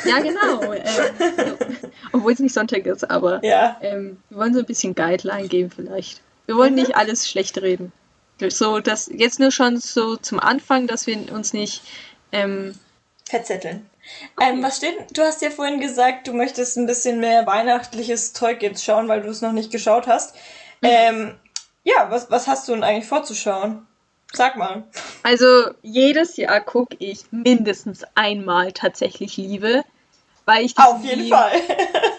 [0.06, 0.62] Ja, genau.
[0.72, 1.58] ähm,
[2.12, 3.78] obwohl es nicht Sonntag ist, aber ja.
[3.82, 6.22] ähm, wir wollen so ein bisschen Guideline geben vielleicht.
[6.46, 6.82] Wir wollen mhm.
[6.82, 7.92] nicht alles schlecht reden.
[8.50, 11.82] So, dass jetzt nur schon so zum Anfang, dass wir uns nicht
[12.32, 12.76] ähm,
[13.28, 13.90] verzetteln.
[14.40, 14.96] Ähm, was steht?
[15.18, 19.24] Du hast ja vorhin gesagt, du möchtest ein bisschen mehr weihnachtliches Zeug jetzt schauen, weil
[19.24, 20.36] du es noch nicht geschaut hast.
[20.82, 20.90] Mhm.
[20.92, 21.36] Ähm,
[21.84, 23.88] ja, was, was hast du denn eigentlich vorzuschauen?
[24.34, 24.84] Sag mal.
[25.24, 25.46] Also
[25.82, 29.84] jedes Jahr gucke ich mindestens einmal tatsächlich Liebe,
[30.46, 31.52] weil ich auf jeden liebe, Fall.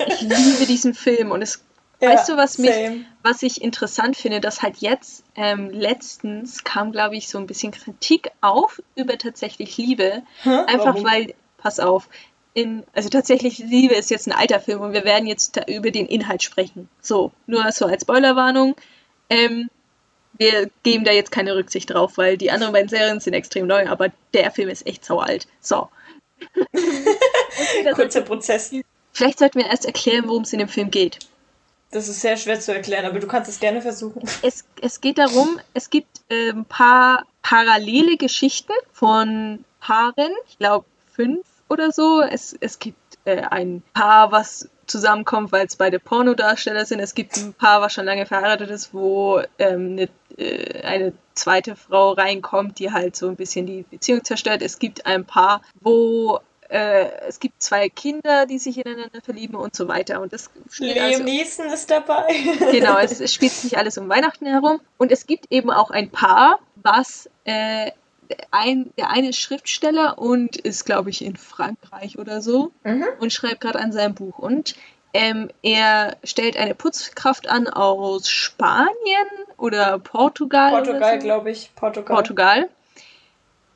[0.07, 1.63] ich liebe diesen Film und es
[2.01, 3.05] ja, weißt du, was mich, same.
[3.23, 7.73] was ich interessant finde, dass halt jetzt ähm, letztens kam, glaube ich, so ein bisschen
[7.73, 10.61] Kritik auf über tatsächlich Liebe, hm?
[10.67, 11.05] einfach Warum?
[11.05, 12.09] weil, pass auf,
[12.53, 16.07] in, also tatsächlich Liebe ist jetzt ein alter Film und wir werden jetzt über den
[16.07, 16.89] Inhalt sprechen.
[17.03, 18.77] So, nur so als Spoilerwarnung.
[19.29, 19.69] Ähm,
[20.39, 23.89] wir geben da jetzt keine Rücksicht drauf, weil die anderen beiden Serien sind extrem neu,
[23.89, 25.47] aber der Film ist echt sau alt.
[25.61, 25.89] So.
[27.95, 28.73] Kurzer Prozess.
[29.13, 31.19] Vielleicht sollten wir erst erklären, worum es in dem Film geht.
[31.91, 34.23] Das ist sehr schwer zu erklären, aber du kannst es gerne versuchen.
[34.43, 40.85] Es, es geht darum, es gibt äh, ein paar parallele Geschichten von Paaren, ich glaube
[41.15, 42.21] fünf oder so.
[42.21, 47.01] Es, es gibt äh, ein Paar, was zusammenkommt, weil es beide Pornodarsteller sind.
[47.01, 51.77] Es gibt ein Paar, was schon lange verheiratet ist, wo ähm, eine, äh, eine zweite
[51.77, 54.63] Frau reinkommt, die halt so ein bisschen die Beziehung zerstört.
[54.63, 59.75] Es gibt ein Paar, wo äh, es gibt zwei Kinder, die sich ineinander verlieben und
[59.75, 60.21] so weiter.
[60.21, 62.27] Und das Liam also, Neeson ist dabei.
[62.73, 64.81] genau, es, es, spielt sich alles um Weihnachten herum.
[64.99, 67.93] Und es gibt eben auch ein Paar, was äh,
[68.51, 73.05] ein, der eine ist Schriftsteller und ist, glaube ich, in Frankreich oder so mhm.
[73.21, 74.39] und schreibt gerade an seinem Buch.
[74.39, 74.75] Und
[75.13, 78.87] ähm, er stellt eine Putzkraft an aus Spanien
[79.57, 80.71] oder Portugal.
[80.71, 81.25] Portugal, so.
[81.27, 81.71] glaube ich.
[81.75, 82.15] Portugal.
[82.17, 82.69] Portugal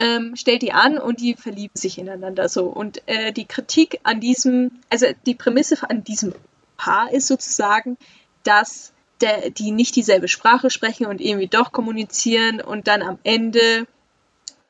[0.01, 2.67] ähm, stellt die an und die verlieben sich ineinander so.
[2.67, 6.35] Und äh, die Kritik an diesem, also die Prämisse an diesem
[6.77, 7.99] Paar ist sozusagen,
[8.43, 13.87] dass der, die nicht dieselbe Sprache sprechen und irgendwie doch kommunizieren und dann am Ende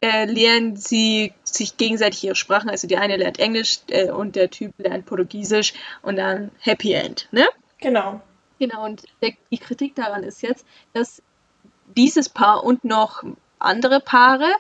[0.01, 2.71] äh, lernen sie sich gegenseitig ihre Sprachen.
[2.71, 7.29] Also die eine lernt Englisch äh, und der Typ lernt Portugiesisch und dann Happy End,
[7.33, 7.47] ne?
[7.79, 8.21] Genau.
[8.59, 11.23] Genau, und der, die Kritik daran ist jetzt, dass
[11.97, 13.23] dieses Paar und noch
[13.59, 14.51] andere Paare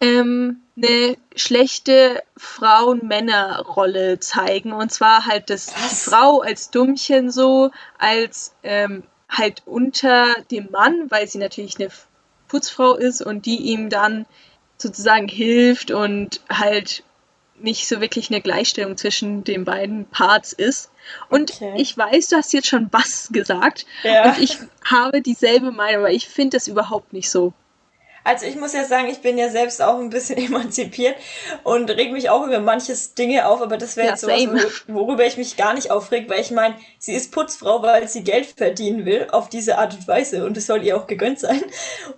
[0.00, 4.72] ähm, eine schlechte Frauen-Männer-Rolle zeigen.
[4.72, 11.10] Und zwar halt das, die Frau als Dummchen so, als ähm, halt unter dem Mann,
[11.10, 11.90] weil sie natürlich eine
[12.50, 14.26] Putzfrau ist und die ihm dann
[14.76, 17.04] sozusagen hilft und halt
[17.62, 20.90] nicht so wirklich eine Gleichstellung zwischen den beiden Parts ist.
[21.28, 21.74] Und okay.
[21.76, 23.86] ich weiß, du hast jetzt schon was gesagt.
[24.02, 24.30] Ja.
[24.30, 27.52] Und ich habe dieselbe Meinung, aber ich finde das überhaupt nicht so.
[28.24, 31.16] Also ich muss ja sagen, ich bin ja selbst auch ein bisschen emanzipiert
[31.64, 35.26] und reg mich auch über manches Dinge auf, aber das wäre ja, jetzt sowas, worüber
[35.26, 39.04] ich mich gar nicht aufreg, weil ich meine, sie ist Putzfrau, weil sie Geld verdienen
[39.04, 41.62] will, auf diese Art und Weise und es soll ihr auch gegönnt sein.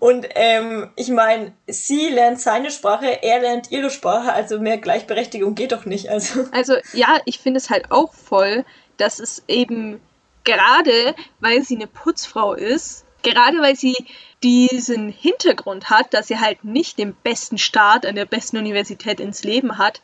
[0.00, 5.54] Und ähm, ich meine, sie lernt seine Sprache, er lernt ihre Sprache, also mehr Gleichberechtigung
[5.54, 6.08] geht doch nicht.
[6.10, 8.64] Also, also ja, ich finde es halt auch voll,
[8.96, 10.00] dass es eben
[10.44, 13.94] gerade, weil sie eine Putzfrau ist, gerade weil sie
[14.42, 19.44] diesen Hintergrund hat, dass sie halt nicht den besten Start an der besten Universität ins
[19.44, 20.00] Leben hat,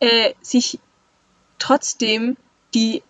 [0.00, 0.78] äh, sich
[1.58, 2.36] trotzdem
[2.74, 3.02] die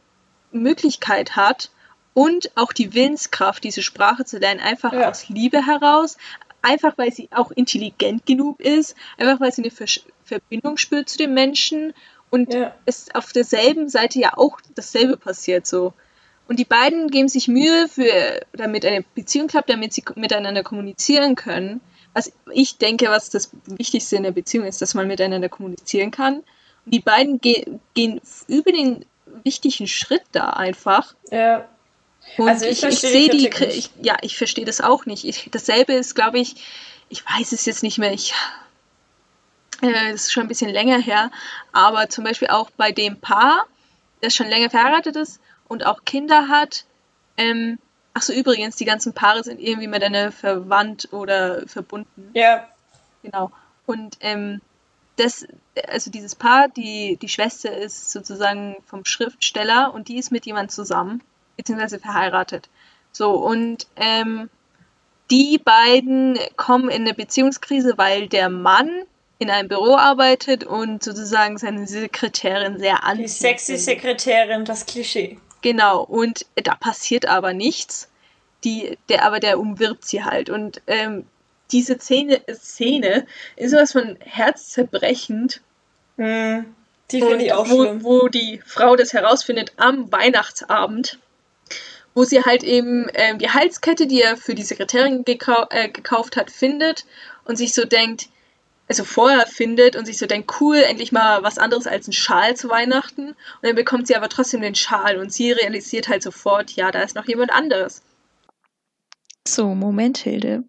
[0.53, 1.71] Möglichkeit hat
[2.15, 5.11] und auch die Willenskraft, diese Sprache zu lernen, einfach ja.
[5.11, 6.17] aus Liebe heraus,
[6.63, 9.87] einfach weil sie auch intelligent genug ist, einfach weil sie eine Ver
[10.25, 11.95] Verbindung spürt zu den Menschen
[12.31, 12.75] und ja.
[12.85, 15.93] es auf derselben Seite ja auch dasselbe passiert so.
[16.49, 21.35] Und die beiden geben sich Mühe, für, damit eine Beziehung klappt, damit sie miteinander kommunizieren
[21.35, 21.81] können.
[22.15, 26.37] Was ich denke, was das Wichtigste in der Beziehung ist, dass man miteinander kommunizieren kann.
[26.85, 29.05] Und die beiden ge gehen über den
[29.43, 31.15] wichtigen Schritt da einfach.
[31.31, 31.69] Ja.
[32.39, 35.25] Und also ich, ich, ich sehe die, ich, ja, ich verstehe das auch nicht.
[35.25, 36.57] Ich, dasselbe ist, glaube ich,
[37.09, 38.13] ich weiß es jetzt nicht mehr.
[38.13, 38.35] Ich,
[39.83, 41.31] äh, das ist schon ein bisschen länger her.
[41.73, 43.67] Aber zum Beispiel auch bei dem Paar,
[44.21, 46.85] das schon länger verheiratet ist, und auch Kinder hat.
[47.37, 47.79] Ähm,
[48.15, 52.31] ach so, übrigens, die ganzen Paare sind irgendwie miteinander verwandt oder verbunden.
[52.35, 52.67] Ja.
[53.23, 53.51] Genau.
[53.87, 54.61] Und ähm,
[55.17, 55.47] das,
[55.89, 60.71] also dieses Paar, die, die Schwester ist sozusagen vom Schriftsteller und die ist mit jemand
[60.71, 61.23] zusammen,
[61.57, 62.69] beziehungsweise verheiratet.
[63.13, 64.51] So, und ähm,
[65.31, 68.91] die beiden kommen in eine Beziehungskrise, weil der Mann
[69.39, 73.25] in einem Büro arbeitet und sozusagen seine Sekretärin sehr anzieht.
[73.25, 75.39] Die sexy Sekretärin, das Klischee.
[75.63, 78.09] Genau, und da passiert aber nichts.
[78.65, 80.51] Die, der, aber der umwirbt sie halt.
[80.51, 81.25] Und ähm,
[81.73, 85.61] diese Szene, Szene ist sowas von herzzerbrechend.
[86.17, 86.61] Mm,
[87.11, 88.05] die finde ich auch wo, schlimm.
[88.05, 91.19] Wo die Frau das herausfindet am Weihnachtsabend,
[92.15, 96.37] wo sie halt eben ähm, die Halskette, die er für die Sekretärin gekau äh, gekauft
[96.37, 97.05] hat, findet
[97.45, 98.29] und sich so denkt,
[98.89, 102.57] also vorher findet und sich so denkt, cool, endlich mal was anderes als ein Schal
[102.57, 103.29] zu Weihnachten.
[103.29, 107.03] Und dann bekommt sie aber trotzdem den Schal und sie realisiert halt sofort, ja, da
[107.03, 108.03] ist noch jemand anderes.
[109.47, 110.65] So, Moment, Hilde.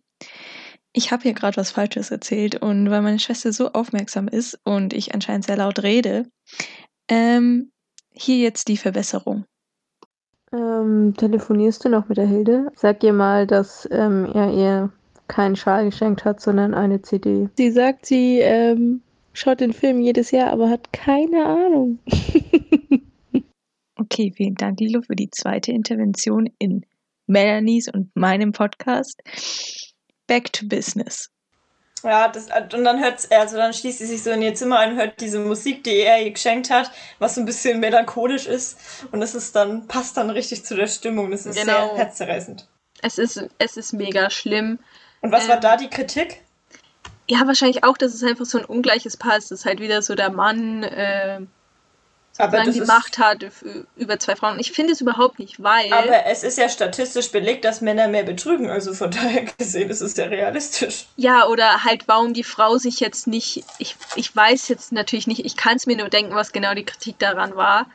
[0.93, 4.93] Ich habe hier gerade was Falsches erzählt und weil meine Schwester so aufmerksam ist und
[4.93, 6.25] ich anscheinend sehr laut rede,
[7.07, 7.71] ähm,
[8.13, 9.45] hier jetzt die Verbesserung.
[10.51, 12.71] Ähm, telefonierst du noch mit der Hilde?
[12.75, 14.91] Sag ihr mal, dass ähm, er ihr
[15.27, 17.49] keinen Schal geschenkt hat, sondern eine CD.
[17.57, 19.01] Sie sagt, sie ähm,
[19.33, 21.99] schaut den Film jedes Jahr, aber hat keine Ahnung.
[23.99, 26.85] okay, vielen Dank, Lilo, für die zweite Intervention in
[27.27, 29.21] Melanies und meinem Podcast.
[30.27, 31.29] Back to Business.
[32.03, 34.95] Ja, das, und dann hört also dann schließt sie sich so in ihr Zimmer ein,
[34.95, 38.77] hört diese Musik, die er ihr geschenkt hat, was so ein bisschen melancholisch ist.
[39.11, 41.31] Und das ist dann, passt dann richtig zu der Stimmung.
[41.31, 41.89] Das ist genau.
[41.89, 42.67] sehr herzzerreißend.
[43.01, 44.79] Es ist, es ist mega schlimm.
[45.21, 46.41] Und was ähm, war da die Kritik?
[47.29, 49.51] Ja, wahrscheinlich auch, dass es einfach so ein ungleiches Paar ist.
[49.51, 51.41] Das ist halt wieder so der Mann, äh,
[52.37, 53.45] sozusagen die Macht hat
[53.95, 54.59] über zwei Frauen.
[54.59, 58.23] Ich finde es überhaupt nicht, weil Aber es ist ja statistisch belegt, dass Männer mehr
[58.23, 58.69] betrügen.
[58.69, 61.07] Also von daher gesehen ist es ja realistisch.
[61.15, 63.63] Ja, oder halt, warum die Frau sich jetzt nicht.
[63.79, 66.85] Ich, ich weiß jetzt natürlich nicht, ich kann es mir nur denken, was genau die
[66.85, 67.87] Kritik daran war.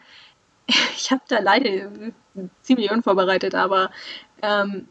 [0.97, 2.13] Ich habe da leider äh,
[2.63, 3.91] ziemlich unvorbereitet, aber
[4.43, 4.89] ähm,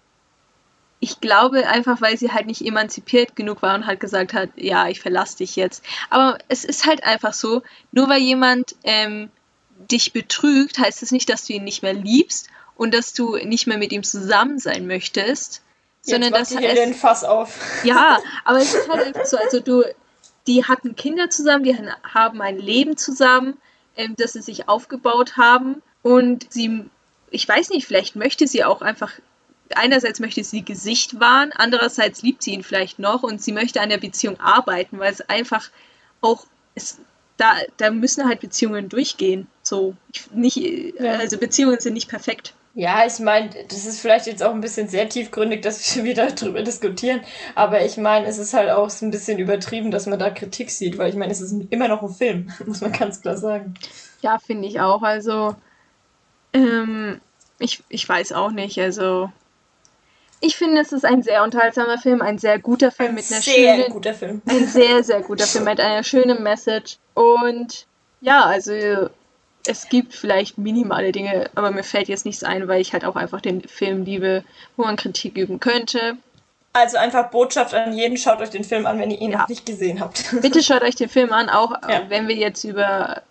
[1.03, 4.87] ich glaube einfach, weil sie halt nicht emanzipiert genug war und halt gesagt hat, ja,
[4.87, 5.83] ich verlasse dich jetzt.
[6.11, 9.31] Aber es ist halt einfach so, nur weil jemand ähm,
[9.89, 13.65] dich betrügt, heißt es nicht, dass du ihn nicht mehr liebst und dass du nicht
[13.65, 15.63] mehr mit ihm zusammen sein möchtest,
[16.03, 17.83] sondern dass Jetzt die es hier den Fass auf.
[17.83, 19.83] ja, aber es ist halt einfach so, also du,
[20.45, 21.75] die hatten Kinder zusammen, die
[22.13, 23.57] haben ein Leben zusammen,
[23.97, 26.85] ähm, das sie sich aufgebaut haben und sie,
[27.31, 29.13] ich weiß nicht, vielleicht möchte sie auch einfach,
[29.77, 33.89] einerseits möchte sie Gesicht wahren, andererseits liebt sie ihn vielleicht noch und sie möchte an
[33.89, 35.69] der Beziehung arbeiten, weil es einfach
[36.21, 36.99] auch, es,
[37.37, 40.57] da, da müssen halt Beziehungen durchgehen, so, ich, nicht,
[40.99, 41.13] Ja.
[41.15, 42.53] also Beziehungen sind nicht perfekt.
[42.73, 46.27] Ja, ich meine, das ist vielleicht jetzt auch ein bisschen sehr tiefgründig, dass wir wieder
[46.31, 47.21] drüber diskutieren.
[47.53, 50.69] Aber ich meine, es ist halt auch so ein bisschen übertrieben, dass man da Kritik
[50.71, 53.73] sieht, weil ich meine, es ist immer noch ein Film, muss man ganz klar sagen.
[54.21, 55.01] Ja, finde ich auch.
[55.01, 55.55] Also,
[56.53, 57.19] ähm,
[57.59, 58.79] ich, ich weiß auch nicht.
[58.79, 59.31] Also,
[60.41, 63.75] ich finde, es ist ein sehr unterhaltsamer Film, ein sehr guter Film mit einer sehr
[63.77, 64.41] schönen, guter Film.
[64.49, 66.97] ein sehr, sehr guter Film mit einer schönen Message.
[67.13, 67.85] Und
[68.21, 68.73] ja, also
[69.67, 73.15] es gibt vielleicht minimale Dinge, aber mir fällt jetzt nichts ein, weil ich halt auch
[73.15, 74.43] einfach den Film liebe,
[74.75, 76.17] wo man Kritik üben könnte.
[76.73, 79.39] Also einfach Botschaft an jeden, schaut euch den Film an, wenn ihr ihn Ja.
[79.39, 80.23] noch nicht gesehen habt.
[80.41, 82.03] Bitte schaut euch den Film an, auch Ja.
[82.09, 83.21] wenn wir jetzt über,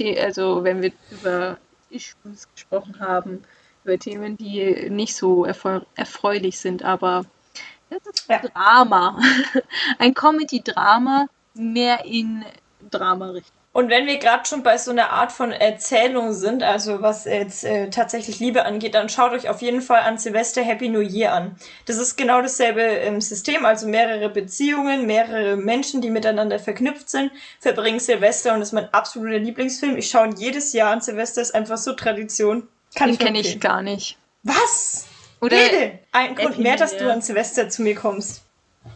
[0.00, 1.58] äh, also wenn wir über
[1.90, 3.44] Issues gesprochen haben,
[3.84, 7.24] über Themen, die nicht so erfreu erfreulich sind, aber
[7.90, 8.38] das ist Ja.
[8.38, 9.18] Drama.
[9.98, 12.44] Ein Comedy-Drama, mehr in
[12.90, 13.62] Drama-Richtung.
[13.74, 17.64] Und wenn wir gerade schon bei so einer Art von Erzählung sind, also was jetzt
[17.64, 21.32] äh, tatsächlich Liebe angeht, dann schaut euch auf jeden Fall an Silvester Happy New Year
[21.32, 21.56] an.
[21.86, 27.32] Das ist genau dasselbe ähm, System, also mehrere Beziehungen, mehrere Menschen, die miteinander verknüpft sind,
[27.60, 29.96] verbringen Silvester und das ist mein absoluter Lieblingsfilm.
[29.96, 32.68] Ich schaue ihn jedes Jahr an Silvester, ist einfach so Tradition.
[32.94, 34.18] Kann Den kenne ich gar nicht.
[34.42, 35.06] Was?
[35.40, 35.98] Oder Rede!
[36.12, 38.42] Ein Grund Happy mehr, dass du an Silvester zu mir kommst.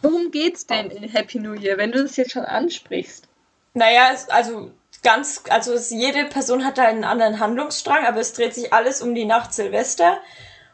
[0.01, 3.27] worum geht's denn in Happy New Year, wenn du das jetzt schon ansprichst?
[3.73, 4.71] Naja, also
[5.03, 9.01] ganz, also es, jede Person hat da einen anderen Handlungsstrang, aber es dreht sich alles
[9.01, 10.19] um die Nacht Silvester.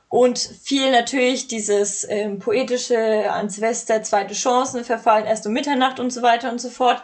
[0.10, 6.12] Und viel natürlich dieses ähm, poetische an Silvester, zweite Chancen, verfallen erst um Mitternacht und
[6.12, 7.02] so weiter und so fort.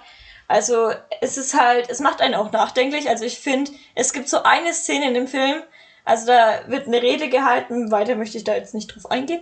[0.48, 3.10] Also es ist halt, es macht einen auch nachdenklich.
[3.10, 5.64] Also ich finde, es gibt so eine Szene in dem Film,
[6.10, 9.42] also da wird eine Rede gehalten, weiter möchte ich da jetzt nicht drauf eingehen.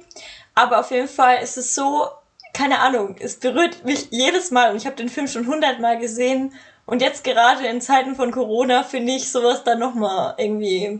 [0.53, 2.07] Aber auf jeden Fall ist es so,
[2.53, 6.53] keine Ahnung, es berührt mich jedes Mal und ich habe den Film schon hundertmal gesehen.
[6.85, 10.99] Und jetzt gerade in Zeiten von Corona finde ich sowas dann nochmal irgendwie,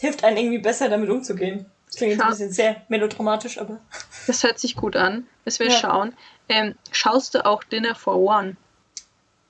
[0.00, 1.66] hilft einem irgendwie besser damit umzugehen.
[1.86, 3.78] Das klingt jetzt ein bisschen sehr melodramatisch, aber.
[4.26, 5.26] Das hört sich gut an.
[5.46, 5.72] Das wir Ja.
[5.72, 6.14] schauen.
[6.50, 8.56] Ähm, schaust du auch Dinner for One?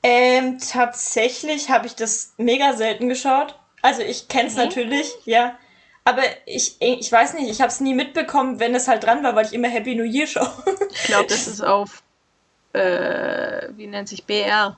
[0.04, 3.58] Ähm, tatsächlich habe ich das mega selten geschaut.
[3.88, 4.64] Also ich kenne es Mhm.
[4.64, 5.56] natürlich, ja.
[6.04, 9.34] Aber ich, ich weiß nicht, ich habe es nie mitbekommen, wenn es halt dran war,
[9.34, 10.50] weil ich immer Happy New Year schaue.
[10.90, 12.02] Ich glaube, das ist auf,
[12.72, 14.76] äh, wie nennt sich BR?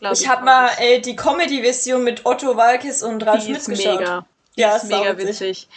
[0.00, 4.00] Glaub Ich habe mal äh, die Comedy-Version mit Otto Walkes und Ralf Schmitz geschaut.
[4.00, 4.26] mega.
[4.56, 5.28] Die Ja, ist mega sauwitzig.
[5.28, 5.68] witzig.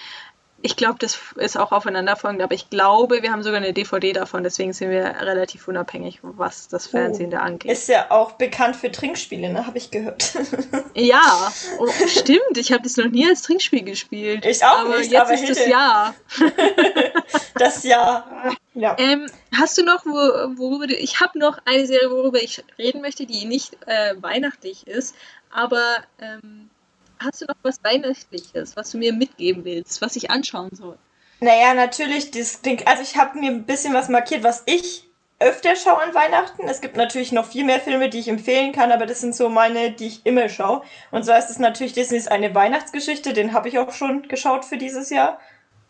[0.63, 4.43] Ich glaube, das ist auch aufeinanderfolgend, aber ich glaube, wir haben sogar eine DVD davon,
[4.43, 7.71] deswegen sind wir relativ unabhängig, was das Fernsehen da angeht.
[7.71, 9.65] Ist ja auch bekannt für Trinkspiele, ne?
[9.65, 10.33] Habe ich gehört.
[10.93, 14.45] Ja, oh, stimmt, ich habe das noch nie als Trinkspiel gespielt.
[14.45, 16.15] Ich auch aber nicht, jetzt aber ist das Hilde- Jahr.
[17.55, 18.51] das Jahr.
[18.73, 18.95] Ja.
[18.99, 20.11] Ähm, hast du noch, wo,
[20.59, 24.85] worüber du, ich habe noch eine Serie, worüber ich reden möchte, die nicht äh, weihnachtlich
[24.87, 25.15] ist,
[25.49, 25.81] aber
[26.21, 26.69] ähm,
[27.23, 30.97] hast du noch was Weihnachtliches, was du mir mitgeben willst, was ich anschauen soll?
[31.39, 35.05] Naja, natürlich, das klingt, also ich habe mir ein bisschen was markiert, was ich
[35.39, 36.67] öfter schaue an Weihnachten.
[36.67, 39.49] Es gibt natürlich noch viel mehr Filme, die ich empfehlen kann, aber das sind so
[39.49, 40.83] meine, die ich immer schaue.
[41.09, 44.77] Und zwar ist es natürlich Disneys eine Weihnachtsgeschichte, den habe ich auch schon geschaut für
[44.77, 45.39] dieses Jahr.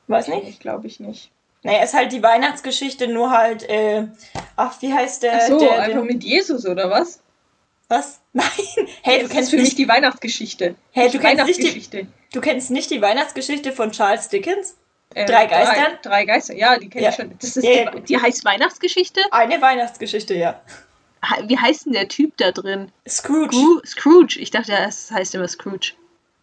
[0.07, 0.47] Weiß nicht.
[0.47, 1.31] Ich glaube ich nicht.
[1.63, 4.07] Naja, ist halt die Weihnachtsgeschichte, nur halt, äh,
[4.55, 5.35] ach, wie heißt der?
[5.35, 7.20] Ach so, der, einfach den, mit Jesus oder was?
[7.91, 8.19] Was?
[8.33, 8.47] Nein,
[9.03, 10.75] hey, du das kennst nicht, die Weihnachtsgeschichte.
[10.91, 12.07] Hey, du kennst nicht die- Weihnachtsgeschichte.
[12.33, 14.77] du kennst nicht die Weihnachtsgeschichte von Charles Dickens?
[15.13, 15.75] Äh, Drei Geistern?
[16.01, 17.09] Drei, drei Geister, ja, die kenne Ja.
[17.09, 17.37] ich schon.
[17.39, 19.21] Das ist Ja, die, die heißt Weihnachtsgeschichte?
[19.31, 20.59] Eine Weihnachtsgeschichte, ja.
[21.45, 22.91] Wie heißt denn der Typ da drin?
[23.07, 23.55] Scrooge.
[23.55, 24.39] Scroo- Scrooge.
[24.39, 25.91] Ich dachte, es heißt immer Scrooge.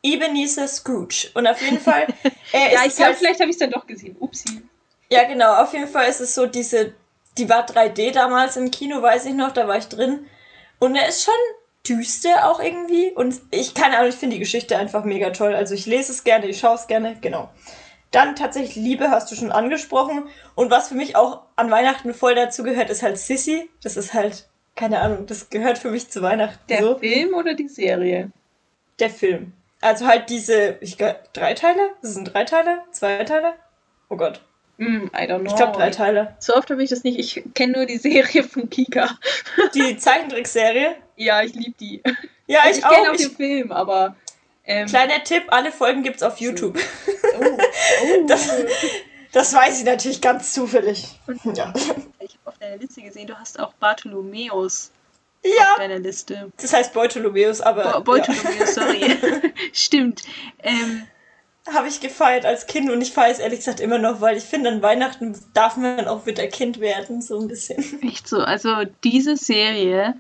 [0.02, 1.30] Ebenezer Scrooge.
[1.34, 2.06] Und auf jeden Fall.
[2.52, 4.16] Äh, Ja, ich glaube, halt, vielleicht habe ich es dann doch gesehen.
[4.20, 4.62] Upsi.
[5.10, 5.54] ja, genau.
[5.54, 6.92] Auf jeden Fall ist es so, diese.
[7.38, 10.26] Die war 3D damals im Kino, weiß ich noch, da war ich drin.
[10.78, 11.34] Und er ist schon
[11.88, 13.10] düster auch irgendwie.
[13.10, 15.54] Und ich keine Ahnung, ich finde die Geschichte einfach mega toll.
[15.54, 17.50] Also ich lese es gerne, ich schaue es gerne, genau.
[18.10, 20.28] Dann tatsächlich Liebe hast du schon angesprochen.
[20.54, 23.68] Und was für mich auch an Weihnachten voll dazu gehört, ist halt Sissy.
[23.82, 26.60] Das ist halt, keine Ahnung, das gehört für mich zu Weihnachten.
[26.68, 26.98] Der so.
[26.98, 28.30] Film oder die Serie?
[28.98, 29.52] Der Film.
[29.80, 31.90] Also halt diese, ich glaube, drei Teile?
[32.02, 32.82] Das sind drei Teile?
[32.92, 33.54] Zwei Teile?
[34.08, 34.40] Oh Gott.
[34.78, 35.50] Mm, I don't know.
[35.50, 36.36] Ich glaube drei Teile.
[36.38, 37.18] So oft habe ich das nicht.
[37.18, 39.18] Ich kenne nur die Serie von Kika.
[39.74, 40.94] Die Zeichentrickserie.
[41.16, 42.00] Ja, ich liebe die.
[42.46, 43.12] Ja, Also ich, ich kenne auch.
[43.12, 44.14] auch Ich, den Film, aber.
[44.64, 46.78] Ähm, kleiner Tipp, alle Folgen gibt's auf YouTube.
[47.38, 47.58] Oh, oh.
[48.28, 48.50] Das,
[49.32, 51.18] das weiß ich natürlich ganz zufällig.
[51.54, 51.72] Ja.
[51.74, 52.02] Ich habe
[52.44, 54.92] auf deiner Liste gesehen, du hast auch Bartholomäus
[55.42, 56.50] auf ja, deiner Liste.
[56.60, 59.16] das heißt Bartholomäus, aber Bo Bartholomäus, sorry.
[59.72, 60.22] Stimmt.
[60.62, 61.06] Ähm, ja,
[61.74, 64.44] habe ich gefeiert als Kind und ich feiere es ehrlich gesagt immer noch, weil ich
[64.44, 67.78] finde, an Weihnachten darf man auch wieder Kind werden, so ein bisschen.
[68.02, 68.38] echt so.
[68.40, 70.14] Also, diese Serie,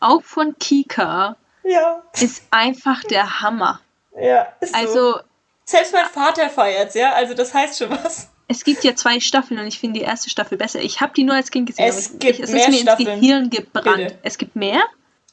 [0.00, 3.80] auch von Kika, Ja, ist einfach der Hammer.
[4.20, 4.78] ja, ist so.
[4.78, 5.20] Also,
[5.64, 8.28] Selbst mein Vater feiert's, ja, also das heißt schon was.
[8.48, 10.80] es gibt ja zwei Staffeln und ich finde die erste Staffel besser.
[10.80, 11.86] Ich habe die nur als Kind gesehen.
[11.86, 13.08] Es gibt ich, es mehr ist mir Staffeln.
[13.08, 13.96] ins Gehirn gebrannt.
[13.96, 14.18] Bitte.
[14.22, 14.80] Es gibt mehr?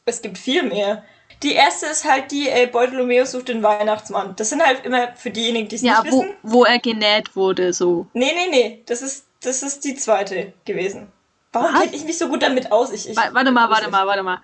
[0.06, 1.04] Es gibt viel mehr.
[1.44, 4.34] Die erste ist halt die, äh, Bartholomäus sucht den Weihnachtsmann.
[4.38, 6.34] Das sind halt immer für diejenigen, die es Ja, nicht wo, wissen.
[6.44, 8.08] wo er genäht wurde, so.
[8.14, 11.12] Nee, nee, nee, das ist, das ist die zweite gewesen.
[11.52, 12.92] Warum kenne ich mich so gut damit aus?
[12.92, 14.42] Ich, ich, Wa- Warte mal, warte mal, warte mal.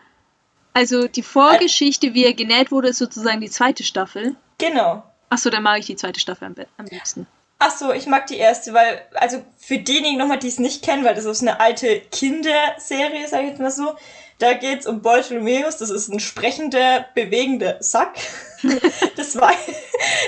[0.73, 4.35] Also die Vorgeschichte, wie er genäht wurde, ist sozusagen die zweite Staffel.
[4.59, 5.03] Genau.
[5.29, 7.25] Achso, dann mag ich die zweite Staffel am, am liebsten.
[7.59, 11.03] Ach so, ich mag die erste, weil, also für diejenigen nochmal, die es nicht kennen,
[11.03, 13.95] weil das ist eine alte Kinderserie, sag ich jetzt mal so.
[14.39, 18.15] Da geht's um Bartholomäus, das ist ein sprechender, bewegender Sack
[19.17, 19.55] des, Wei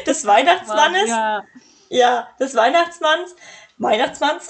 [0.05, 1.09] des Weihnachtsmannes.
[1.09, 1.43] Ja.
[1.89, 3.35] Ja, des Weihnachtsmanns.
[3.77, 4.47] Weihnachtsmanns.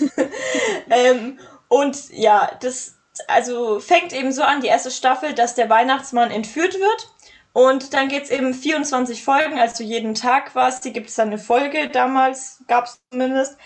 [0.90, 1.38] ähm,
[1.68, 2.94] und ja, das
[3.26, 7.10] also fängt eben so an, die erste Staffel, dass der Weihnachtsmann entführt wird.
[7.52, 11.88] Und dann geht's eben 24 Folgen, also jeden Tag quasi, gibt es dann eine Folge,
[11.88, 13.56] damals gab es zumindest.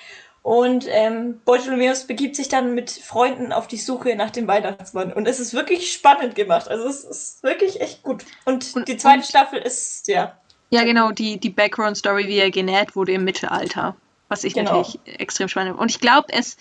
[0.43, 5.13] Und ähm, Bartholomäus begibt sich dann mit Freunden auf die Suche nach dem Weihnachtsmann.
[5.13, 6.69] Und es ist wirklich spannend gemacht.
[6.69, 8.25] Also es ist wirklich echt gut.
[8.45, 10.37] Und, Und- die zweite und- Staffel ist, ja,
[10.71, 13.95] Ja, genau, die, die Background-Story, wie er genäht wurde im Mittelalter.
[14.29, 14.79] Was ich Genau.
[14.79, 15.83] natürlich extrem spannend finde.
[15.83, 16.57] Und ich glaube, es,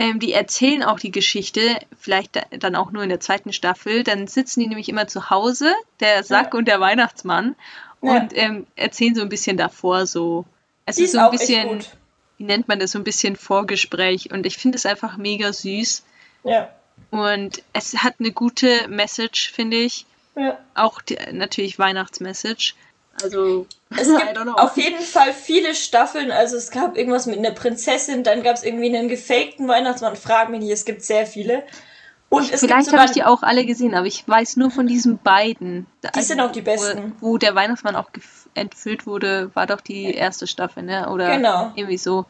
[0.00, 1.60] ähm, die erzählen auch die Geschichte,
[1.98, 4.02] vielleicht da, dann auch nur in der zweiten Staffel.
[4.02, 7.54] Dann sitzen die nämlich immer zu Hause, der Sack und der Weihnachtsmann,
[8.02, 8.16] Ja.
[8.16, 10.44] und ähm, erzählen so ein bisschen davor so.
[10.84, 11.88] Es die ist so ein auch echt bisschen, gut.
[12.38, 14.30] Wie nennt man das, so ein bisschen Vorgespräch.
[14.32, 16.02] Und ich finde es einfach mega süß.
[16.44, 16.68] Ja,
[17.10, 20.06] Und es hat eine gute Message, finde ich.
[20.36, 20.58] ja.
[20.74, 22.74] Auch die, natürlich Weihnachtsmessage.
[23.22, 23.66] Also,
[23.96, 26.30] Es gibt auf jeden Fall viele Staffeln.
[26.30, 30.16] Also es gab irgendwas mit einer Prinzessin, dann gab es irgendwie einen gefakten Weihnachtsmann.
[30.16, 31.62] Frag mich nicht, es gibt sehr viele.
[32.28, 35.18] Und es Vielleicht habe ich die auch alle gesehen, aber ich weiß nur von diesen
[35.18, 35.86] beiden.
[36.14, 37.14] Die sind auch die besten.
[37.20, 41.10] Wo, wo der Weihnachtsmann auch gef- entführt wurde, war doch die erste Staffel, ne?
[41.10, 41.72] Oder Genau.
[41.74, 42.26] irgendwie so.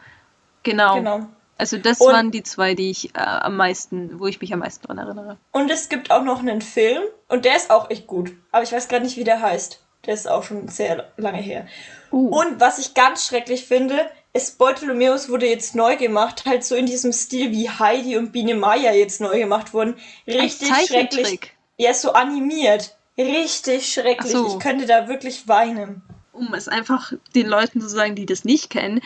[0.63, 0.97] Genau.
[0.97, 1.27] Genau.
[1.59, 4.59] Also das Und- waren die zwei, die ich äh, am meisten, wo ich mich am
[4.59, 5.39] meisten dran erinnere.
[5.53, 8.33] Und es gibt auch noch einen Film und der ist auch echt gut.
[8.53, 9.81] Aber ich weiß gerade nicht, wie der heißt.
[10.05, 11.67] Der ist auch schon sehr lange her.
[12.13, 12.29] Uh.
[12.29, 16.85] Und was ich ganz schrecklich finde, ist Bartholomäus wurde jetzt neu gemacht, halt so in
[16.87, 19.95] diesem Stil wie Heidi und Biene Maya jetzt neu gemacht wurden.
[20.27, 21.53] Richtig schrecklich.
[21.79, 22.97] Ja, so animiert.
[23.19, 24.31] Richtig schrecklich.
[24.33, 24.47] So.
[24.47, 26.03] Ich könnte da wirklich weinen.
[26.37, 29.01] Um es einfach den Leuten zu sagen, die das nicht kennen,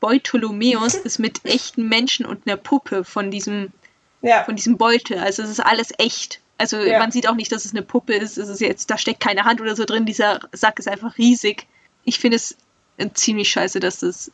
[0.00, 3.72] Beutolomäus ist mit echten Menschen und einer Puppe von diesem
[4.22, 4.42] Ja.
[4.44, 5.18] von diesem Beutel.
[5.18, 6.40] Also es ist alles echt.
[6.56, 6.98] Also Ja.
[6.98, 8.36] man sieht auch nicht, dass es eine Puppe ist.
[8.38, 10.06] Es ist jetzt, da steckt keine Hand oder so drin.
[10.06, 11.66] Dieser Sack ist einfach riesig.
[12.04, 12.56] Ich finde es
[12.96, 14.32] äh, ziemlich scheiße, dass das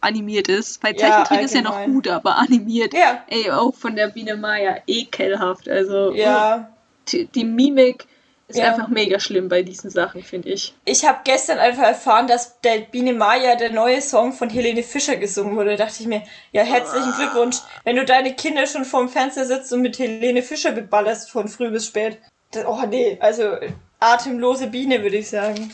[0.00, 0.80] animiert ist.
[0.80, 2.92] Bei Ja, Zeichentrick ist ja noch gut, aber animiert.
[2.94, 3.24] Ja.
[3.28, 5.68] Ey, auch von der Biene Maya ekelhaft.
[5.68, 6.70] Also Ja.
[7.08, 8.06] die, die Mimik
[8.48, 8.72] ist Ja.
[8.72, 10.74] einfach mega schlimm bei diesen Sachen, finde ich.
[10.84, 15.16] Ich habe gestern einfach erfahren, dass der Biene Maya der neue Song von Helene Fischer
[15.16, 15.76] gesungen wurde.
[15.76, 16.22] Da dachte ich mir,
[16.52, 17.56] ja, herzlichen Glückwunsch.
[17.84, 21.70] Wenn du deine Kinder schon vorm Fernseher sitzt und mit Helene Fischer beballerst von früh
[21.70, 22.18] bis spät.
[22.52, 23.56] Das, oh nee, also
[24.00, 25.72] atemlose Biene, würde ich sagen.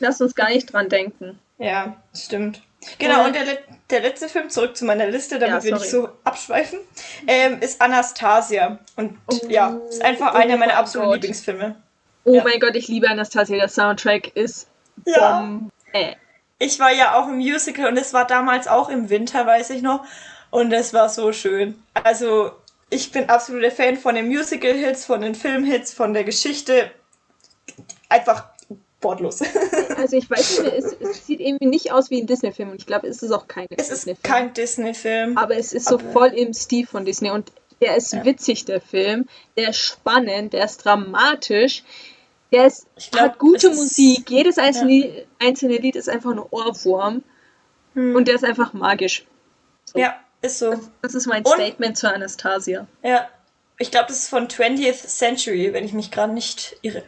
[0.00, 1.38] Lass uns gar nicht dran denken.
[1.58, 2.62] Ja, stimmt.
[2.98, 3.26] Genau, Äh.
[3.26, 3.58] und der, le-
[3.90, 6.78] der letzte Film, zurück zu meiner Liste, damit Ja, wir nicht so abschweifen,
[7.26, 8.78] ähm, ist Anastasia.
[8.96, 11.14] Und ja, ist einfach Oh einer meiner mein absoluten Gott.
[11.16, 11.74] Lieblingsfilme.
[12.28, 12.44] Oh Ja.
[12.44, 13.56] mein Gott, ich liebe Anastasia.
[13.56, 14.68] Der Soundtrack ist
[15.06, 15.60] Ja.
[15.92, 16.14] Äh.
[16.60, 19.80] Ich war ja auch im Musical und es war damals auch im Winter, weiß ich
[19.82, 20.04] noch.
[20.50, 21.80] Und es war so schön.
[21.94, 22.50] Also,
[22.90, 26.90] ich bin absoluter Fan von den Musical-Hits, von den Film-Hits, von der Geschichte.
[28.08, 28.44] Einfach
[29.00, 29.40] wortlos.
[29.98, 32.86] Also ich weiß nicht es, es sieht irgendwie nicht aus wie ein Disney-Film und ich
[32.86, 34.22] glaube, es ist auch kein es ist Disney-Film.
[34.22, 35.36] kein Disney-Film.
[35.36, 37.50] Aber es ist so Aber- voll im Stil von Disney und
[37.80, 38.24] Der ist Ja.
[38.24, 39.28] witzig, der Film.
[39.56, 41.82] Der ist spannend, der ist dramatisch.
[42.52, 44.30] Der ist, Ich glaub, hat gute Musik.
[44.30, 47.22] Jedes einzelne, einzelne Lied ist einfach ein Ohrwurm.
[47.94, 48.16] Hm.
[48.16, 49.26] Und der ist einfach magisch.
[49.84, 49.98] So.
[49.98, 50.74] ja, ist so.
[51.02, 52.86] Das ist mein Und- Statement zur Anastasia.
[53.02, 53.28] Ja.
[53.78, 57.04] Ich glaube, das ist von 20th Century, wenn ich mich gerade nicht irre.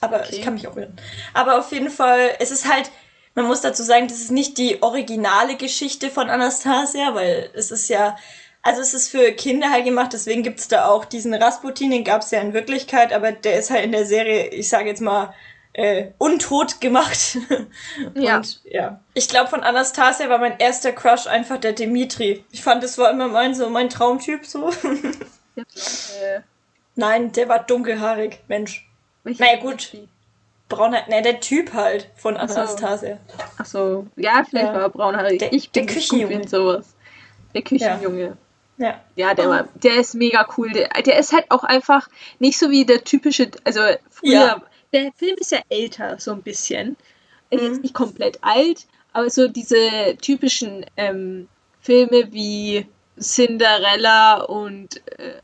[0.00, 0.28] Aber Okay.
[0.36, 0.96] ich kann mich auch irren.
[1.34, 2.90] Aber auf jeden Fall, es ist halt,
[3.34, 7.88] man muss dazu sagen, das ist nicht die originale Geschichte von Anastasia, weil es ist
[7.88, 8.16] ja,
[8.66, 12.04] also es ist für Kinder halt gemacht, deswegen gibt es da auch diesen Rasputin, den
[12.04, 15.00] gab es ja in Wirklichkeit, aber der ist halt in der Serie, ich sage jetzt
[15.00, 15.32] mal,
[15.72, 17.38] äh, untot gemacht.
[18.14, 18.36] Ja.
[18.38, 19.00] Und ja.
[19.14, 22.44] Ich glaube, von Anastasia war mein erster Crush einfach der Dimitri.
[22.50, 24.70] Ich fand, das war immer mein, so mein Traumtyp so.
[24.70, 26.44] Der blonde-
[26.94, 28.88] Nein, der war dunkelhaarig, Mensch.
[29.24, 29.92] welcher Naja, gut.
[29.92, 30.08] Dimitri?
[30.68, 32.56] Brauner, ne, der Typ halt von Ach so.
[32.60, 33.18] Anastasia.
[33.58, 34.74] Ach so, ja, vielleicht Ja.
[34.74, 35.38] war er braunhaarig.
[35.38, 36.48] Der- ich der bin nicht Küchenjunge.
[36.48, 36.94] sowas.
[37.54, 38.24] Der Küchenjunge.
[38.24, 38.32] Ja.
[38.78, 39.50] Ja, der, Oh.
[39.50, 40.70] war, der ist mega cool.
[40.70, 42.08] Der, der ist halt auch einfach
[42.38, 44.62] nicht so wie der typische, also früher, Ja.
[44.92, 46.96] der Film ist ja älter, so ein bisschen.
[47.50, 47.58] Mhm.
[47.58, 51.48] Jetzt nicht komplett alt, aber so diese typischen ähm,
[51.80, 52.86] Filme wie
[53.18, 55.40] Cinderella und äh,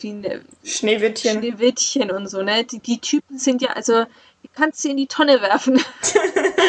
[0.00, 1.38] wie ne, Schneewittchen.
[1.38, 2.64] Schneewittchen und so, ne?
[2.64, 4.04] Die, die Typen sind ja, also,
[4.42, 5.80] die kannst du in die Tonne werfen.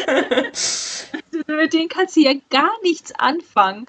[0.08, 1.08] also,
[1.48, 3.86] mit denen kannst du ja gar nichts anfangen.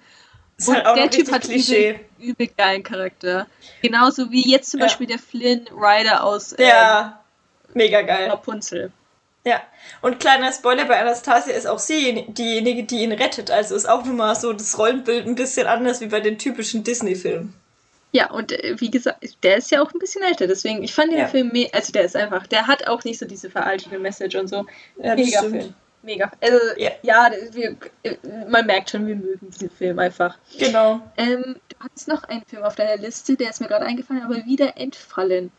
[0.69, 1.91] Halt auch der noch Typ hat Klischee.
[2.19, 3.47] übel, übel geilen Charakter.
[3.83, 4.87] Genauso wie jetzt zum Ja.
[4.87, 7.21] Beispiel der Flynn Rider aus ähm, Ja,
[7.75, 8.29] mega geil.
[8.31, 8.93] Rapunzel.
[9.45, 9.63] Ja.
[10.03, 13.51] Und kleiner Spoiler, bei Anastasia ist auch sie diejenige, die ihn rettet.
[13.51, 17.55] Also ist auch nochmal so das Rollenbild ein bisschen anders wie bei den typischen Disney-Filmen.
[18.13, 21.13] Ja, und äh, wie gesagt, der ist ja auch ein bisschen älter, deswegen, ich fand
[21.13, 21.29] den Ja.
[21.29, 24.67] Film, also der ist einfach, der hat auch nicht so diese veraltete Message und so.
[25.01, 25.41] Ja, Mega.
[25.43, 25.75] Film.
[26.03, 26.31] Mega.
[26.41, 26.91] Also, Ja.
[27.03, 27.77] ja, wir,
[28.49, 30.39] man merkt schon, wir mögen diesen Film einfach.
[30.59, 31.01] Genau.
[31.17, 34.45] Ähm, du hattest noch einen Film auf deiner Liste, der ist mir gerade eingefallen, aber
[34.47, 35.53] wieder entfallen.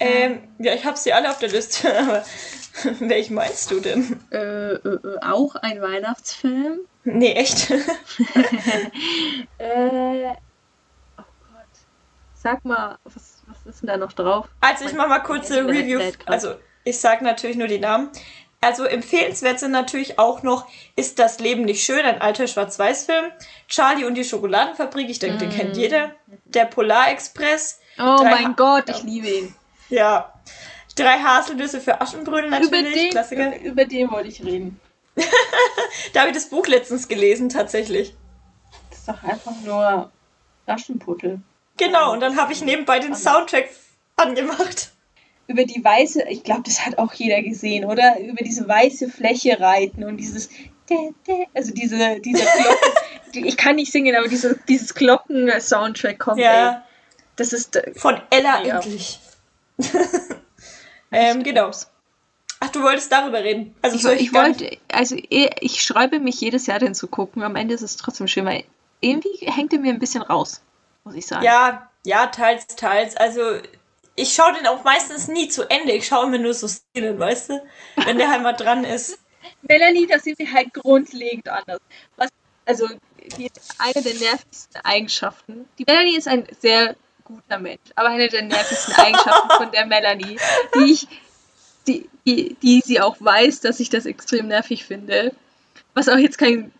[0.00, 2.24] Ähm, ja, ich habe sie alle auf der Liste, aber
[3.00, 4.20] welchen meinst du denn?
[4.30, 6.80] Äh, äh, äh, auch ein Weihnachtsfilm.
[7.04, 7.72] Nee, echt?
[9.58, 10.28] Äh,
[11.18, 11.66] oh Gott.
[12.34, 14.48] Sag mal, was, was ist denn da noch drauf?
[14.60, 16.00] Also ich mache mal kurze Review.
[16.26, 16.54] Also
[16.84, 18.10] ich sage natürlich nur die Namen.
[18.60, 22.04] Also empfehlenswert sind natürlich auch noch Ist das Leben nicht schön?
[22.04, 23.26] Ein alter Schwarz-Weiß-Film.
[23.68, 25.52] Charlie und die Schokoladenfabrik, ich denke, den Mm.
[25.52, 26.10] kennt jeder.
[26.44, 27.78] Der Polarexpress.
[27.98, 29.54] Oh mein Ha- Gott, ich liebe ihn.
[29.90, 30.32] Ja.
[30.96, 32.94] Drei Haselnüsse für Aschenbrödel Über natürlich.
[32.94, 33.56] den, Klassiker.
[33.56, 34.80] über, über den wollte ich reden.
[36.12, 38.14] Da habe ich das Buch letztens gelesen, tatsächlich.
[38.90, 40.10] Das ist doch einfach nur
[40.66, 41.40] Taschenputtel.
[41.76, 43.68] Genau, und dann habe ich nebenbei den Soundtrack
[44.16, 44.90] angemacht.
[45.48, 48.20] Über die weiße, ich glaube, das hat auch jeder gesehen, oder?
[48.20, 50.48] Über diese weiße Fläche reiten und dieses,
[51.54, 52.44] also diese, diese
[53.32, 53.44] Glocken.
[53.46, 56.44] ich kann nicht singen, aber diese, dieses Glocken-Soundtrack kommt, ey.
[56.44, 56.84] Ja,
[57.36, 58.76] Das ist, äh, von Ella Ja.
[58.76, 59.18] endlich.
[61.12, 61.70] ähm, genau.
[62.60, 63.74] Ach, du wolltest darüber reden.
[63.82, 67.42] Also Ich, ich nicht- wollte, also eh, ich schreibe mich jedes Jahr, den zu gucken.
[67.42, 68.64] Am Ende ist es trotzdem schön, weil
[69.00, 70.60] irgendwie hängt er mir ein bisschen raus,
[71.04, 71.44] muss ich sagen.
[71.44, 73.16] Ja, ja, teils, teils.
[73.16, 73.40] Also
[74.18, 75.92] ich schaue den auch meistens nie zu Ende.
[75.92, 77.62] Ich schaue immer nur so Szenen, weißt du?
[78.04, 79.18] Wenn der halt mal dran ist.
[79.62, 81.80] Melanie, das sind wir halt grundlegend anders.
[82.16, 82.28] Was,
[82.64, 82.88] also,
[83.36, 85.68] die, eine der nervigsten Eigenschaften.
[85.78, 90.38] Die Melanie ist ein sehr guter Mensch, aber eine der nervigsten Eigenschaften von der Melanie,
[90.74, 91.08] die ich,
[91.86, 95.34] die, die, die sie auch weiß, dass ich das extrem nervig finde.
[95.94, 96.72] Was auch jetzt kein,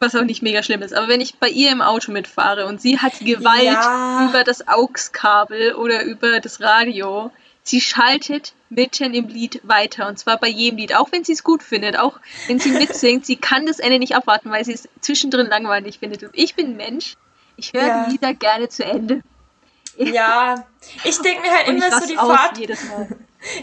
[0.00, 0.94] was auch nicht mega schlimm ist.
[0.94, 4.28] Aber wenn ich bei ihr im Auto mitfahre und sie hat Gewalt Ja.
[4.28, 7.30] über das AUX-Kabel oder über das Radio,
[7.62, 10.08] sie schaltet mitten im Lied weiter.
[10.08, 10.94] Und zwar bei jedem Lied.
[10.96, 12.18] Auch wenn sie es gut findet, auch
[12.48, 16.22] wenn sie mitsingt, sie kann das Ende nicht abwarten, weil sie es zwischendrin langweilig findet.
[16.24, 17.14] Und ich bin Mensch,
[17.56, 18.06] ich höre Ja.
[18.08, 19.22] Lieder gerne zu Ende.
[19.96, 20.66] Ja,
[21.04, 22.58] ich denke mir halt immer so die Fahrt.
[22.58, 23.08] jedes Mal.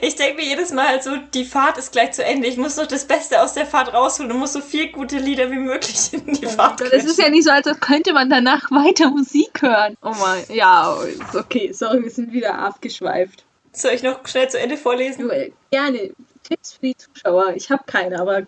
[0.02, 2.48] Ich denke mir jedes Mal halt so, die Fahrt ist gleich zu Ende.
[2.48, 5.50] Ich muss noch das Beste aus der Fahrt rausholen und muss so viel gute Lieder
[5.52, 9.10] wie möglich in die Fahrt Es ist ja nicht so, als könnte man danach weiter
[9.10, 9.98] Musik hören.
[10.02, 11.72] Oh mein, ja, ist okay.
[11.74, 13.44] Sorry, wir sind wieder abgeschweift.
[13.74, 15.32] Soll ich noch schnell zu Ende vorlesen?
[15.72, 16.12] Gerne
[16.44, 17.54] Tipps für die Zuschauer.
[17.56, 18.42] Ich habe keine, aber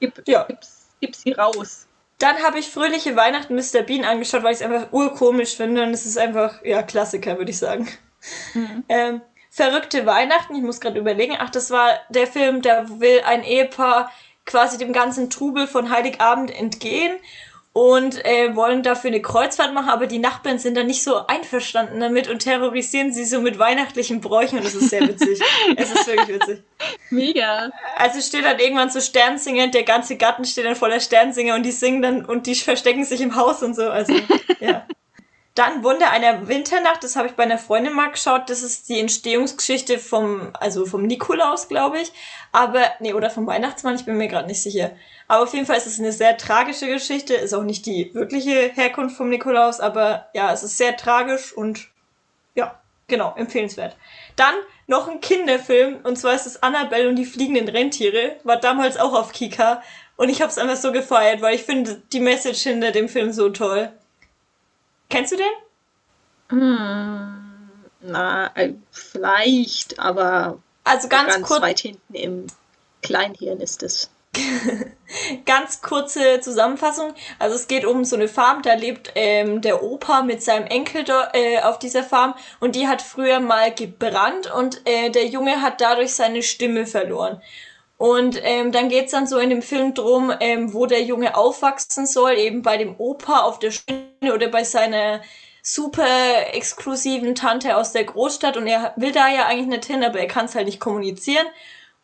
[0.00, 0.44] gib, Ja.
[0.44, 1.86] gib's, gib sie raus.
[2.18, 3.82] Dann habe ich Fröhliche Weihnachten Mr.
[3.82, 7.50] Bean angeschaut, weil ich es einfach urkomisch finde und es ist einfach, ja, Klassiker, würde
[7.50, 7.88] ich sagen.
[8.88, 9.20] Ähm,
[9.54, 14.10] Verrückte Weihnachten, ich muss gerade überlegen, ach, das war der Film, da will ein Ehepaar
[14.46, 17.12] quasi dem ganzen Trubel von Heiligabend entgehen
[17.74, 22.00] und äh, wollen dafür eine Kreuzfahrt machen, aber die Nachbarn sind da nicht so einverstanden
[22.00, 25.38] damit und terrorisieren sie so mit weihnachtlichen Bräuchen und das ist sehr witzig.
[25.76, 26.62] es ist wirklich witzig.
[27.10, 27.70] Mega.
[27.96, 31.72] Also steht dann irgendwann so Sternsinger, der ganze Garten steht dann voller Sternsinger und die
[31.72, 33.90] singen dann und die verstecken sich im Haus und so.
[33.90, 34.14] Also,
[34.60, 34.86] ja.
[35.54, 38.48] Dann Wunder einer Winternacht, das habe ich bei einer Freundin mal geschaut.
[38.48, 42.10] Das ist die Entstehungsgeschichte vom, also vom Nikolaus, glaube ich.
[42.52, 44.92] Aber, nee, oder vom Weihnachtsmann, ich bin mir gerade nicht sicher.
[45.28, 47.34] Aber auf jeden Fall ist es eine sehr tragische Geschichte.
[47.34, 51.88] Ist auch nicht die wirkliche Herkunft vom Nikolaus, aber ja, es ist sehr tragisch und
[52.54, 53.96] ja, genau, empfehlenswert.
[54.36, 54.54] Dann
[54.86, 58.36] noch ein Kinderfilm, und zwar ist es Annabelle und die fliegenden Rentiere.
[58.44, 59.82] War damals auch auf Kika.
[60.16, 63.32] Und ich habe es einfach so gefeiert, weil ich finde die Message hinter dem Film
[63.32, 63.92] so toll.
[65.12, 65.46] Kennst du den?
[66.48, 72.46] Hm, na, äh, vielleicht, aber Also ganz, ganz kurz, weit hinten im
[73.02, 74.10] Kleinhirn ist es.
[75.44, 77.12] ganz kurze Zusammenfassung.
[77.38, 81.04] Also es geht um so eine Farm, da lebt ähm, der Opa mit seinem Enkel
[81.34, 85.82] äh, auf dieser Farm und die hat früher mal gebrannt und äh, der Junge hat
[85.82, 87.42] dadurch seine Stimme verloren.
[88.02, 92.04] Und ähm, dann geht's dann so in dem Film drum, ähm, wo der Junge aufwachsen
[92.04, 95.20] soll, eben bei dem Opa auf der Schiene oder bei seiner
[95.62, 100.18] super exklusiven Tante aus der Großstadt und er will da ja eigentlich nicht hin, aber
[100.18, 101.46] er kann es halt nicht kommunizieren.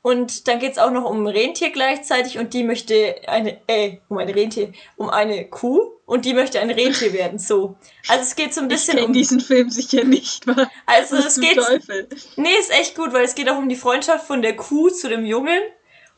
[0.01, 4.19] Und dann geht's auch noch um ein Rentier gleichzeitig und die möchte eine, äh, um
[4.19, 7.77] ein Rentier, um eine Kuh und die möchte ein Rentier werden, so.
[8.07, 10.47] Also es geht so ein Ich bisschen kenne um diesen Film sicher nicht.
[10.47, 12.09] Was Also es geht, Teufel?
[12.37, 15.09] nee, ist echt gut, weil es geht auch um die Freundschaft von der Kuh zu
[15.09, 15.61] dem Jungen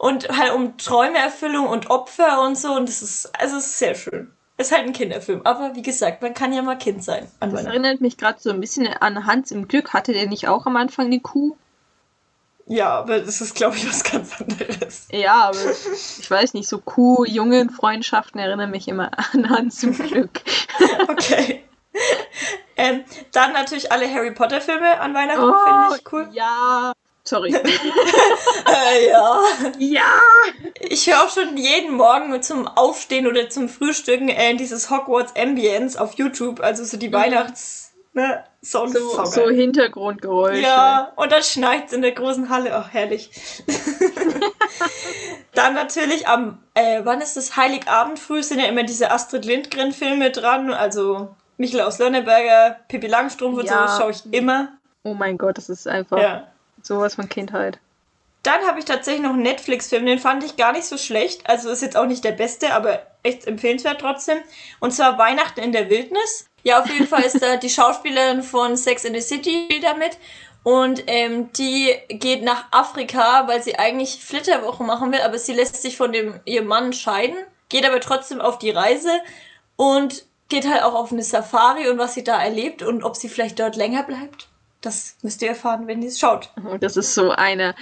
[0.01, 3.95] und halt um Träumeerfüllung und Opfer und so und das ist, also es ist sehr
[3.95, 4.33] schön.
[4.57, 7.27] Ist halt ein Kinderfilm, aber wie gesagt, man kann ja mal Kind sein.
[7.41, 9.93] An Das erinnert mich gerade so ein bisschen an Hans im Glück.
[9.93, 11.55] Hatte der nicht auch am Anfang eine Kuh?
[12.67, 15.09] Ja, aber das ist, glaube ich, was ganz anderes.
[15.13, 15.59] Ja, aber
[16.19, 20.41] ich weiß nicht, so Kuh-Jungen-Freundschaften erinnern mich immer an Hans im Glück.
[21.09, 21.63] Okay.
[22.77, 26.29] ähm, dann natürlich alle Harry Potter Filme an Weihnachten, Oh, finde ich cool.
[26.33, 26.93] Ja.
[27.25, 27.55] Sorry.
[28.67, 29.43] Äh, ja.
[29.79, 30.13] ja.
[30.81, 35.97] Ich höre auch schon jeden Morgen zum Aufstehen oder zum Frühstücken äh, dieses Hogwarts Ambience
[35.97, 38.45] auf YouTube, also so die Weihnachts ne.
[38.63, 40.61] So, so Hintergrundgeräusche.
[40.61, 42.75] Ja, und dann schneit in der großen Halle.
[42.75, 43.31] Ach, herrlich.
[45.55, 47.57] dann natürlich am, äh, wann ist das?
[47.57, 50.75] Heiligabend früh sind ja immer diese Astrid Lindgren-Filme dran.
[50.75, 53.89] Also Michel Lönneberger, Pippi Langstrumpf und Ja.
[53.89, 54.69] so schaue ich immer.
[55.05, 56.50] Oh mein Gott, das ist einfach Ja.
[56.83, 57.79] Sowas von Kindheit.
[58.43, 61.49] Dann habe ich tatsächlich noch einen Netflix-Film, den fand ich gar nicht so schlecht.
[61.49, 64.39] Also ist jetzt auch nicht der beste, aber echt empfehlenswert trotzdem.
[64.81, 66.47] Und zwar Weihnachten in der Wildnis.
[66.63, 70.17] Ja, auf jeden Fall ist da die Schauspielerin von Sex in the City damit.
[70.63, 75.81] Und ähm, die geht nach Afrika, weil sie eigentlich Flitterwoche machen will, aber sie lässt
[75.81, 77.37] sich von dem ihrem Mann scheiden,
[77.71, 79.11] geht aber trotzdem auf die Reise
[79.77, 83.31] und geht halt auch auf eine Safari und was sie da erlebt und ob sie
[83.31, 84.50] vielleicht dort länger bleibt.
[84.81, 86.51] Das müsst ihr erfahren, wenn ihr es schaut.
[86.57, 87.75] Und Oh, das ist so eine.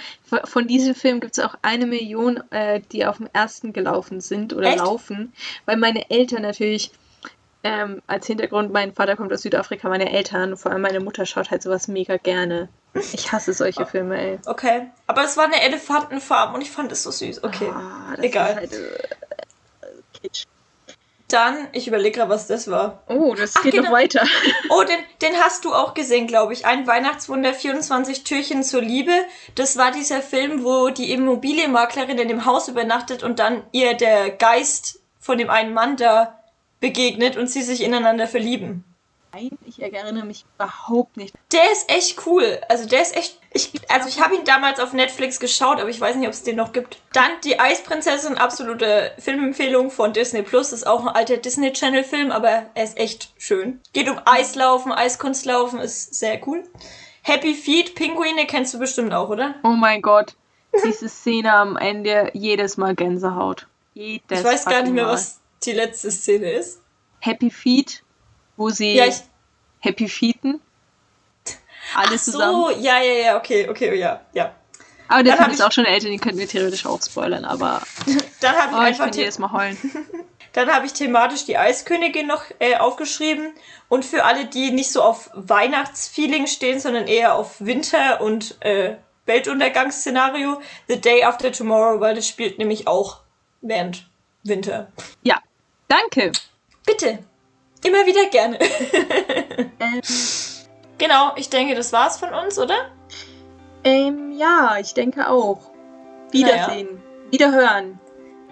[0.45, 4.53] Von diesem Film gibt es auch eine Million, äh, die auf dem ersten gelaufen sind
[4.53, 4.79] oder Echt?
[4.79, 5.33] laufen.
[5.65, 6.91] Weil meine Eltern natürlich,
[7.63, 11.51] ähm, als Hintergrund, mein Vater kommt aus Südafrika, meine Eltern, vor allem meine Mutter schaut
[11.51, 12.67] halt sowas mega gerne.
[12.93, 14.39] Ich hasse solche Filme, ey.
[14.45, 14.87] Okay.
[15.07, 17.43] Aber es war eine Elefantenfarm und ich fand es so süß.
[17.43, 17.69] Okay.
[17.73, 18.49] Ah, das Egal.
[18.51, 20.45] Ist halt, äh, Kitsch.
[21.29, 23.03] Dann, ich überlege gerade, was das war.
[23.07, 23.85] Oh, das Ach, geht genau.
[23.85, 24.25] noch weiter.
[24.69, 26.65] Oh, den, den hast du auch gesehen, glaube ich.
[26.65, 29.11] Ein Weihnachtswunder, 24 Türchen zur Liebe.
[29.55, 34.31] Das war dieser Film, wo die Immobilienmaklerin in dem Haus übernachtet und dann ihr der
[34.31, 36.39] Geist von dem einen Mann da
[36.79, 38.83] begegnet und sie sich ineinander verlieben.
[39.33, 41.35] Nein, ich erinnere mich überhaupt nicht.
[41.51, 42.59] Der ist echt cool.
[42.67, 43.38] Also der ist echt.
[43.51, 46.43] Ich, also ich habe ihn damals auf Netflix geschaut, aber ich weiß nicht, ob es
[46.43, 47.01] den noch gibt.
[47.13, 50.71] Dann die Eisprinzessin, absolute Filmempfehlung von Disney Plus.
[50.71, 53.79] Ist auch ein alter Disney Channel Film, aber er ist echt schön.
[53.93, 56.63] Geht um Eislaufen, Eiskunstlaufen, ist sehr cool.
[57.23, 59.55] Happy Feet, Pinguine kennst du bestimmt auch, oder?
[59.63, 60.35] Oh mein Gott.
[60.85, 63.67] Diese Szene am Ende, jedes Mal Gänsehaut.
[63.95, 65.13] Jedes ich weiß gar nicht mehr, Mal.
[65.13, 66.81] was die letzte Szene ist.
[67.19, 68.03] Happy Feet,
[68.55, 69.21] wo sie Ja, ich.
[69.79, 70.61] Happy Feeten.
[71.95, 72.81] Alle Ach so, zusammen.
[72.81, 74.53] ja, ja, ja, okay, okay, ja, ja.
[75.07, 77.81] Aber der Film ist ich- auch schon älter, den könnten wir theoretisch auch spoilern, aber
[78.41, 79.77] Dann habe ich oh, ich einfach könnte die, jedes Mal heulen.
[80.53, 83.53] Dann habe ich thematisch die Eiskönigin noch äh, aufgeschrieben.
[83.87, 88.95] Und für alle, die nicht so auf Weihnachtsfeeling stehen, sondern eher auf Winter und äh,
[89.27, 93.19] Weltuntergangsszenario, The Day After Tomorrow, weil das spielt nämlich auch
[93.61, 94.07] während
[94.43, 94.91] Winter.
[95.21, 95.37] Ja,
[95.87, 96.31] danke.
[96.85, 97.19] Bitte.
[97.83, 98.57] Immer wieder gerne.
[99.81, 100.01] Ähm,
[100.99, 102.75] genau, ich denke, das war's von uns, oder?
[103.83, 105.71] ähm, ja, ich denke auch.
[106.31, 107.01] Wiedersehen.
[107.31, 107.99] Wiederhören.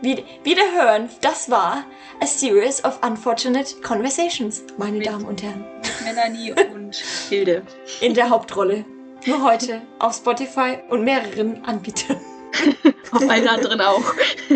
[0.02, 1.84] Wie, wiederhören, das war
[2.22, 5.66] A Series of Unfortunate Conversations, meine Damen und Herren.
[5.82, 6.96] Mit Melanie und
[7.30, 7.64] Hilde.
[8.02, 8.86] In der Hauptrolle.
[9.26, 12.18] Nur heute auf Spotify und mehreren Anbietern.
[13.12, 14.04] Auf allen anderen auch.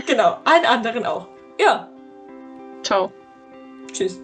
[0.07, 1.27] Genau, allen anderen auch.
[1.59, 1.89] Ja,
[2.83, 3.11] Ciao.
[3.91, 4.19] tschüss.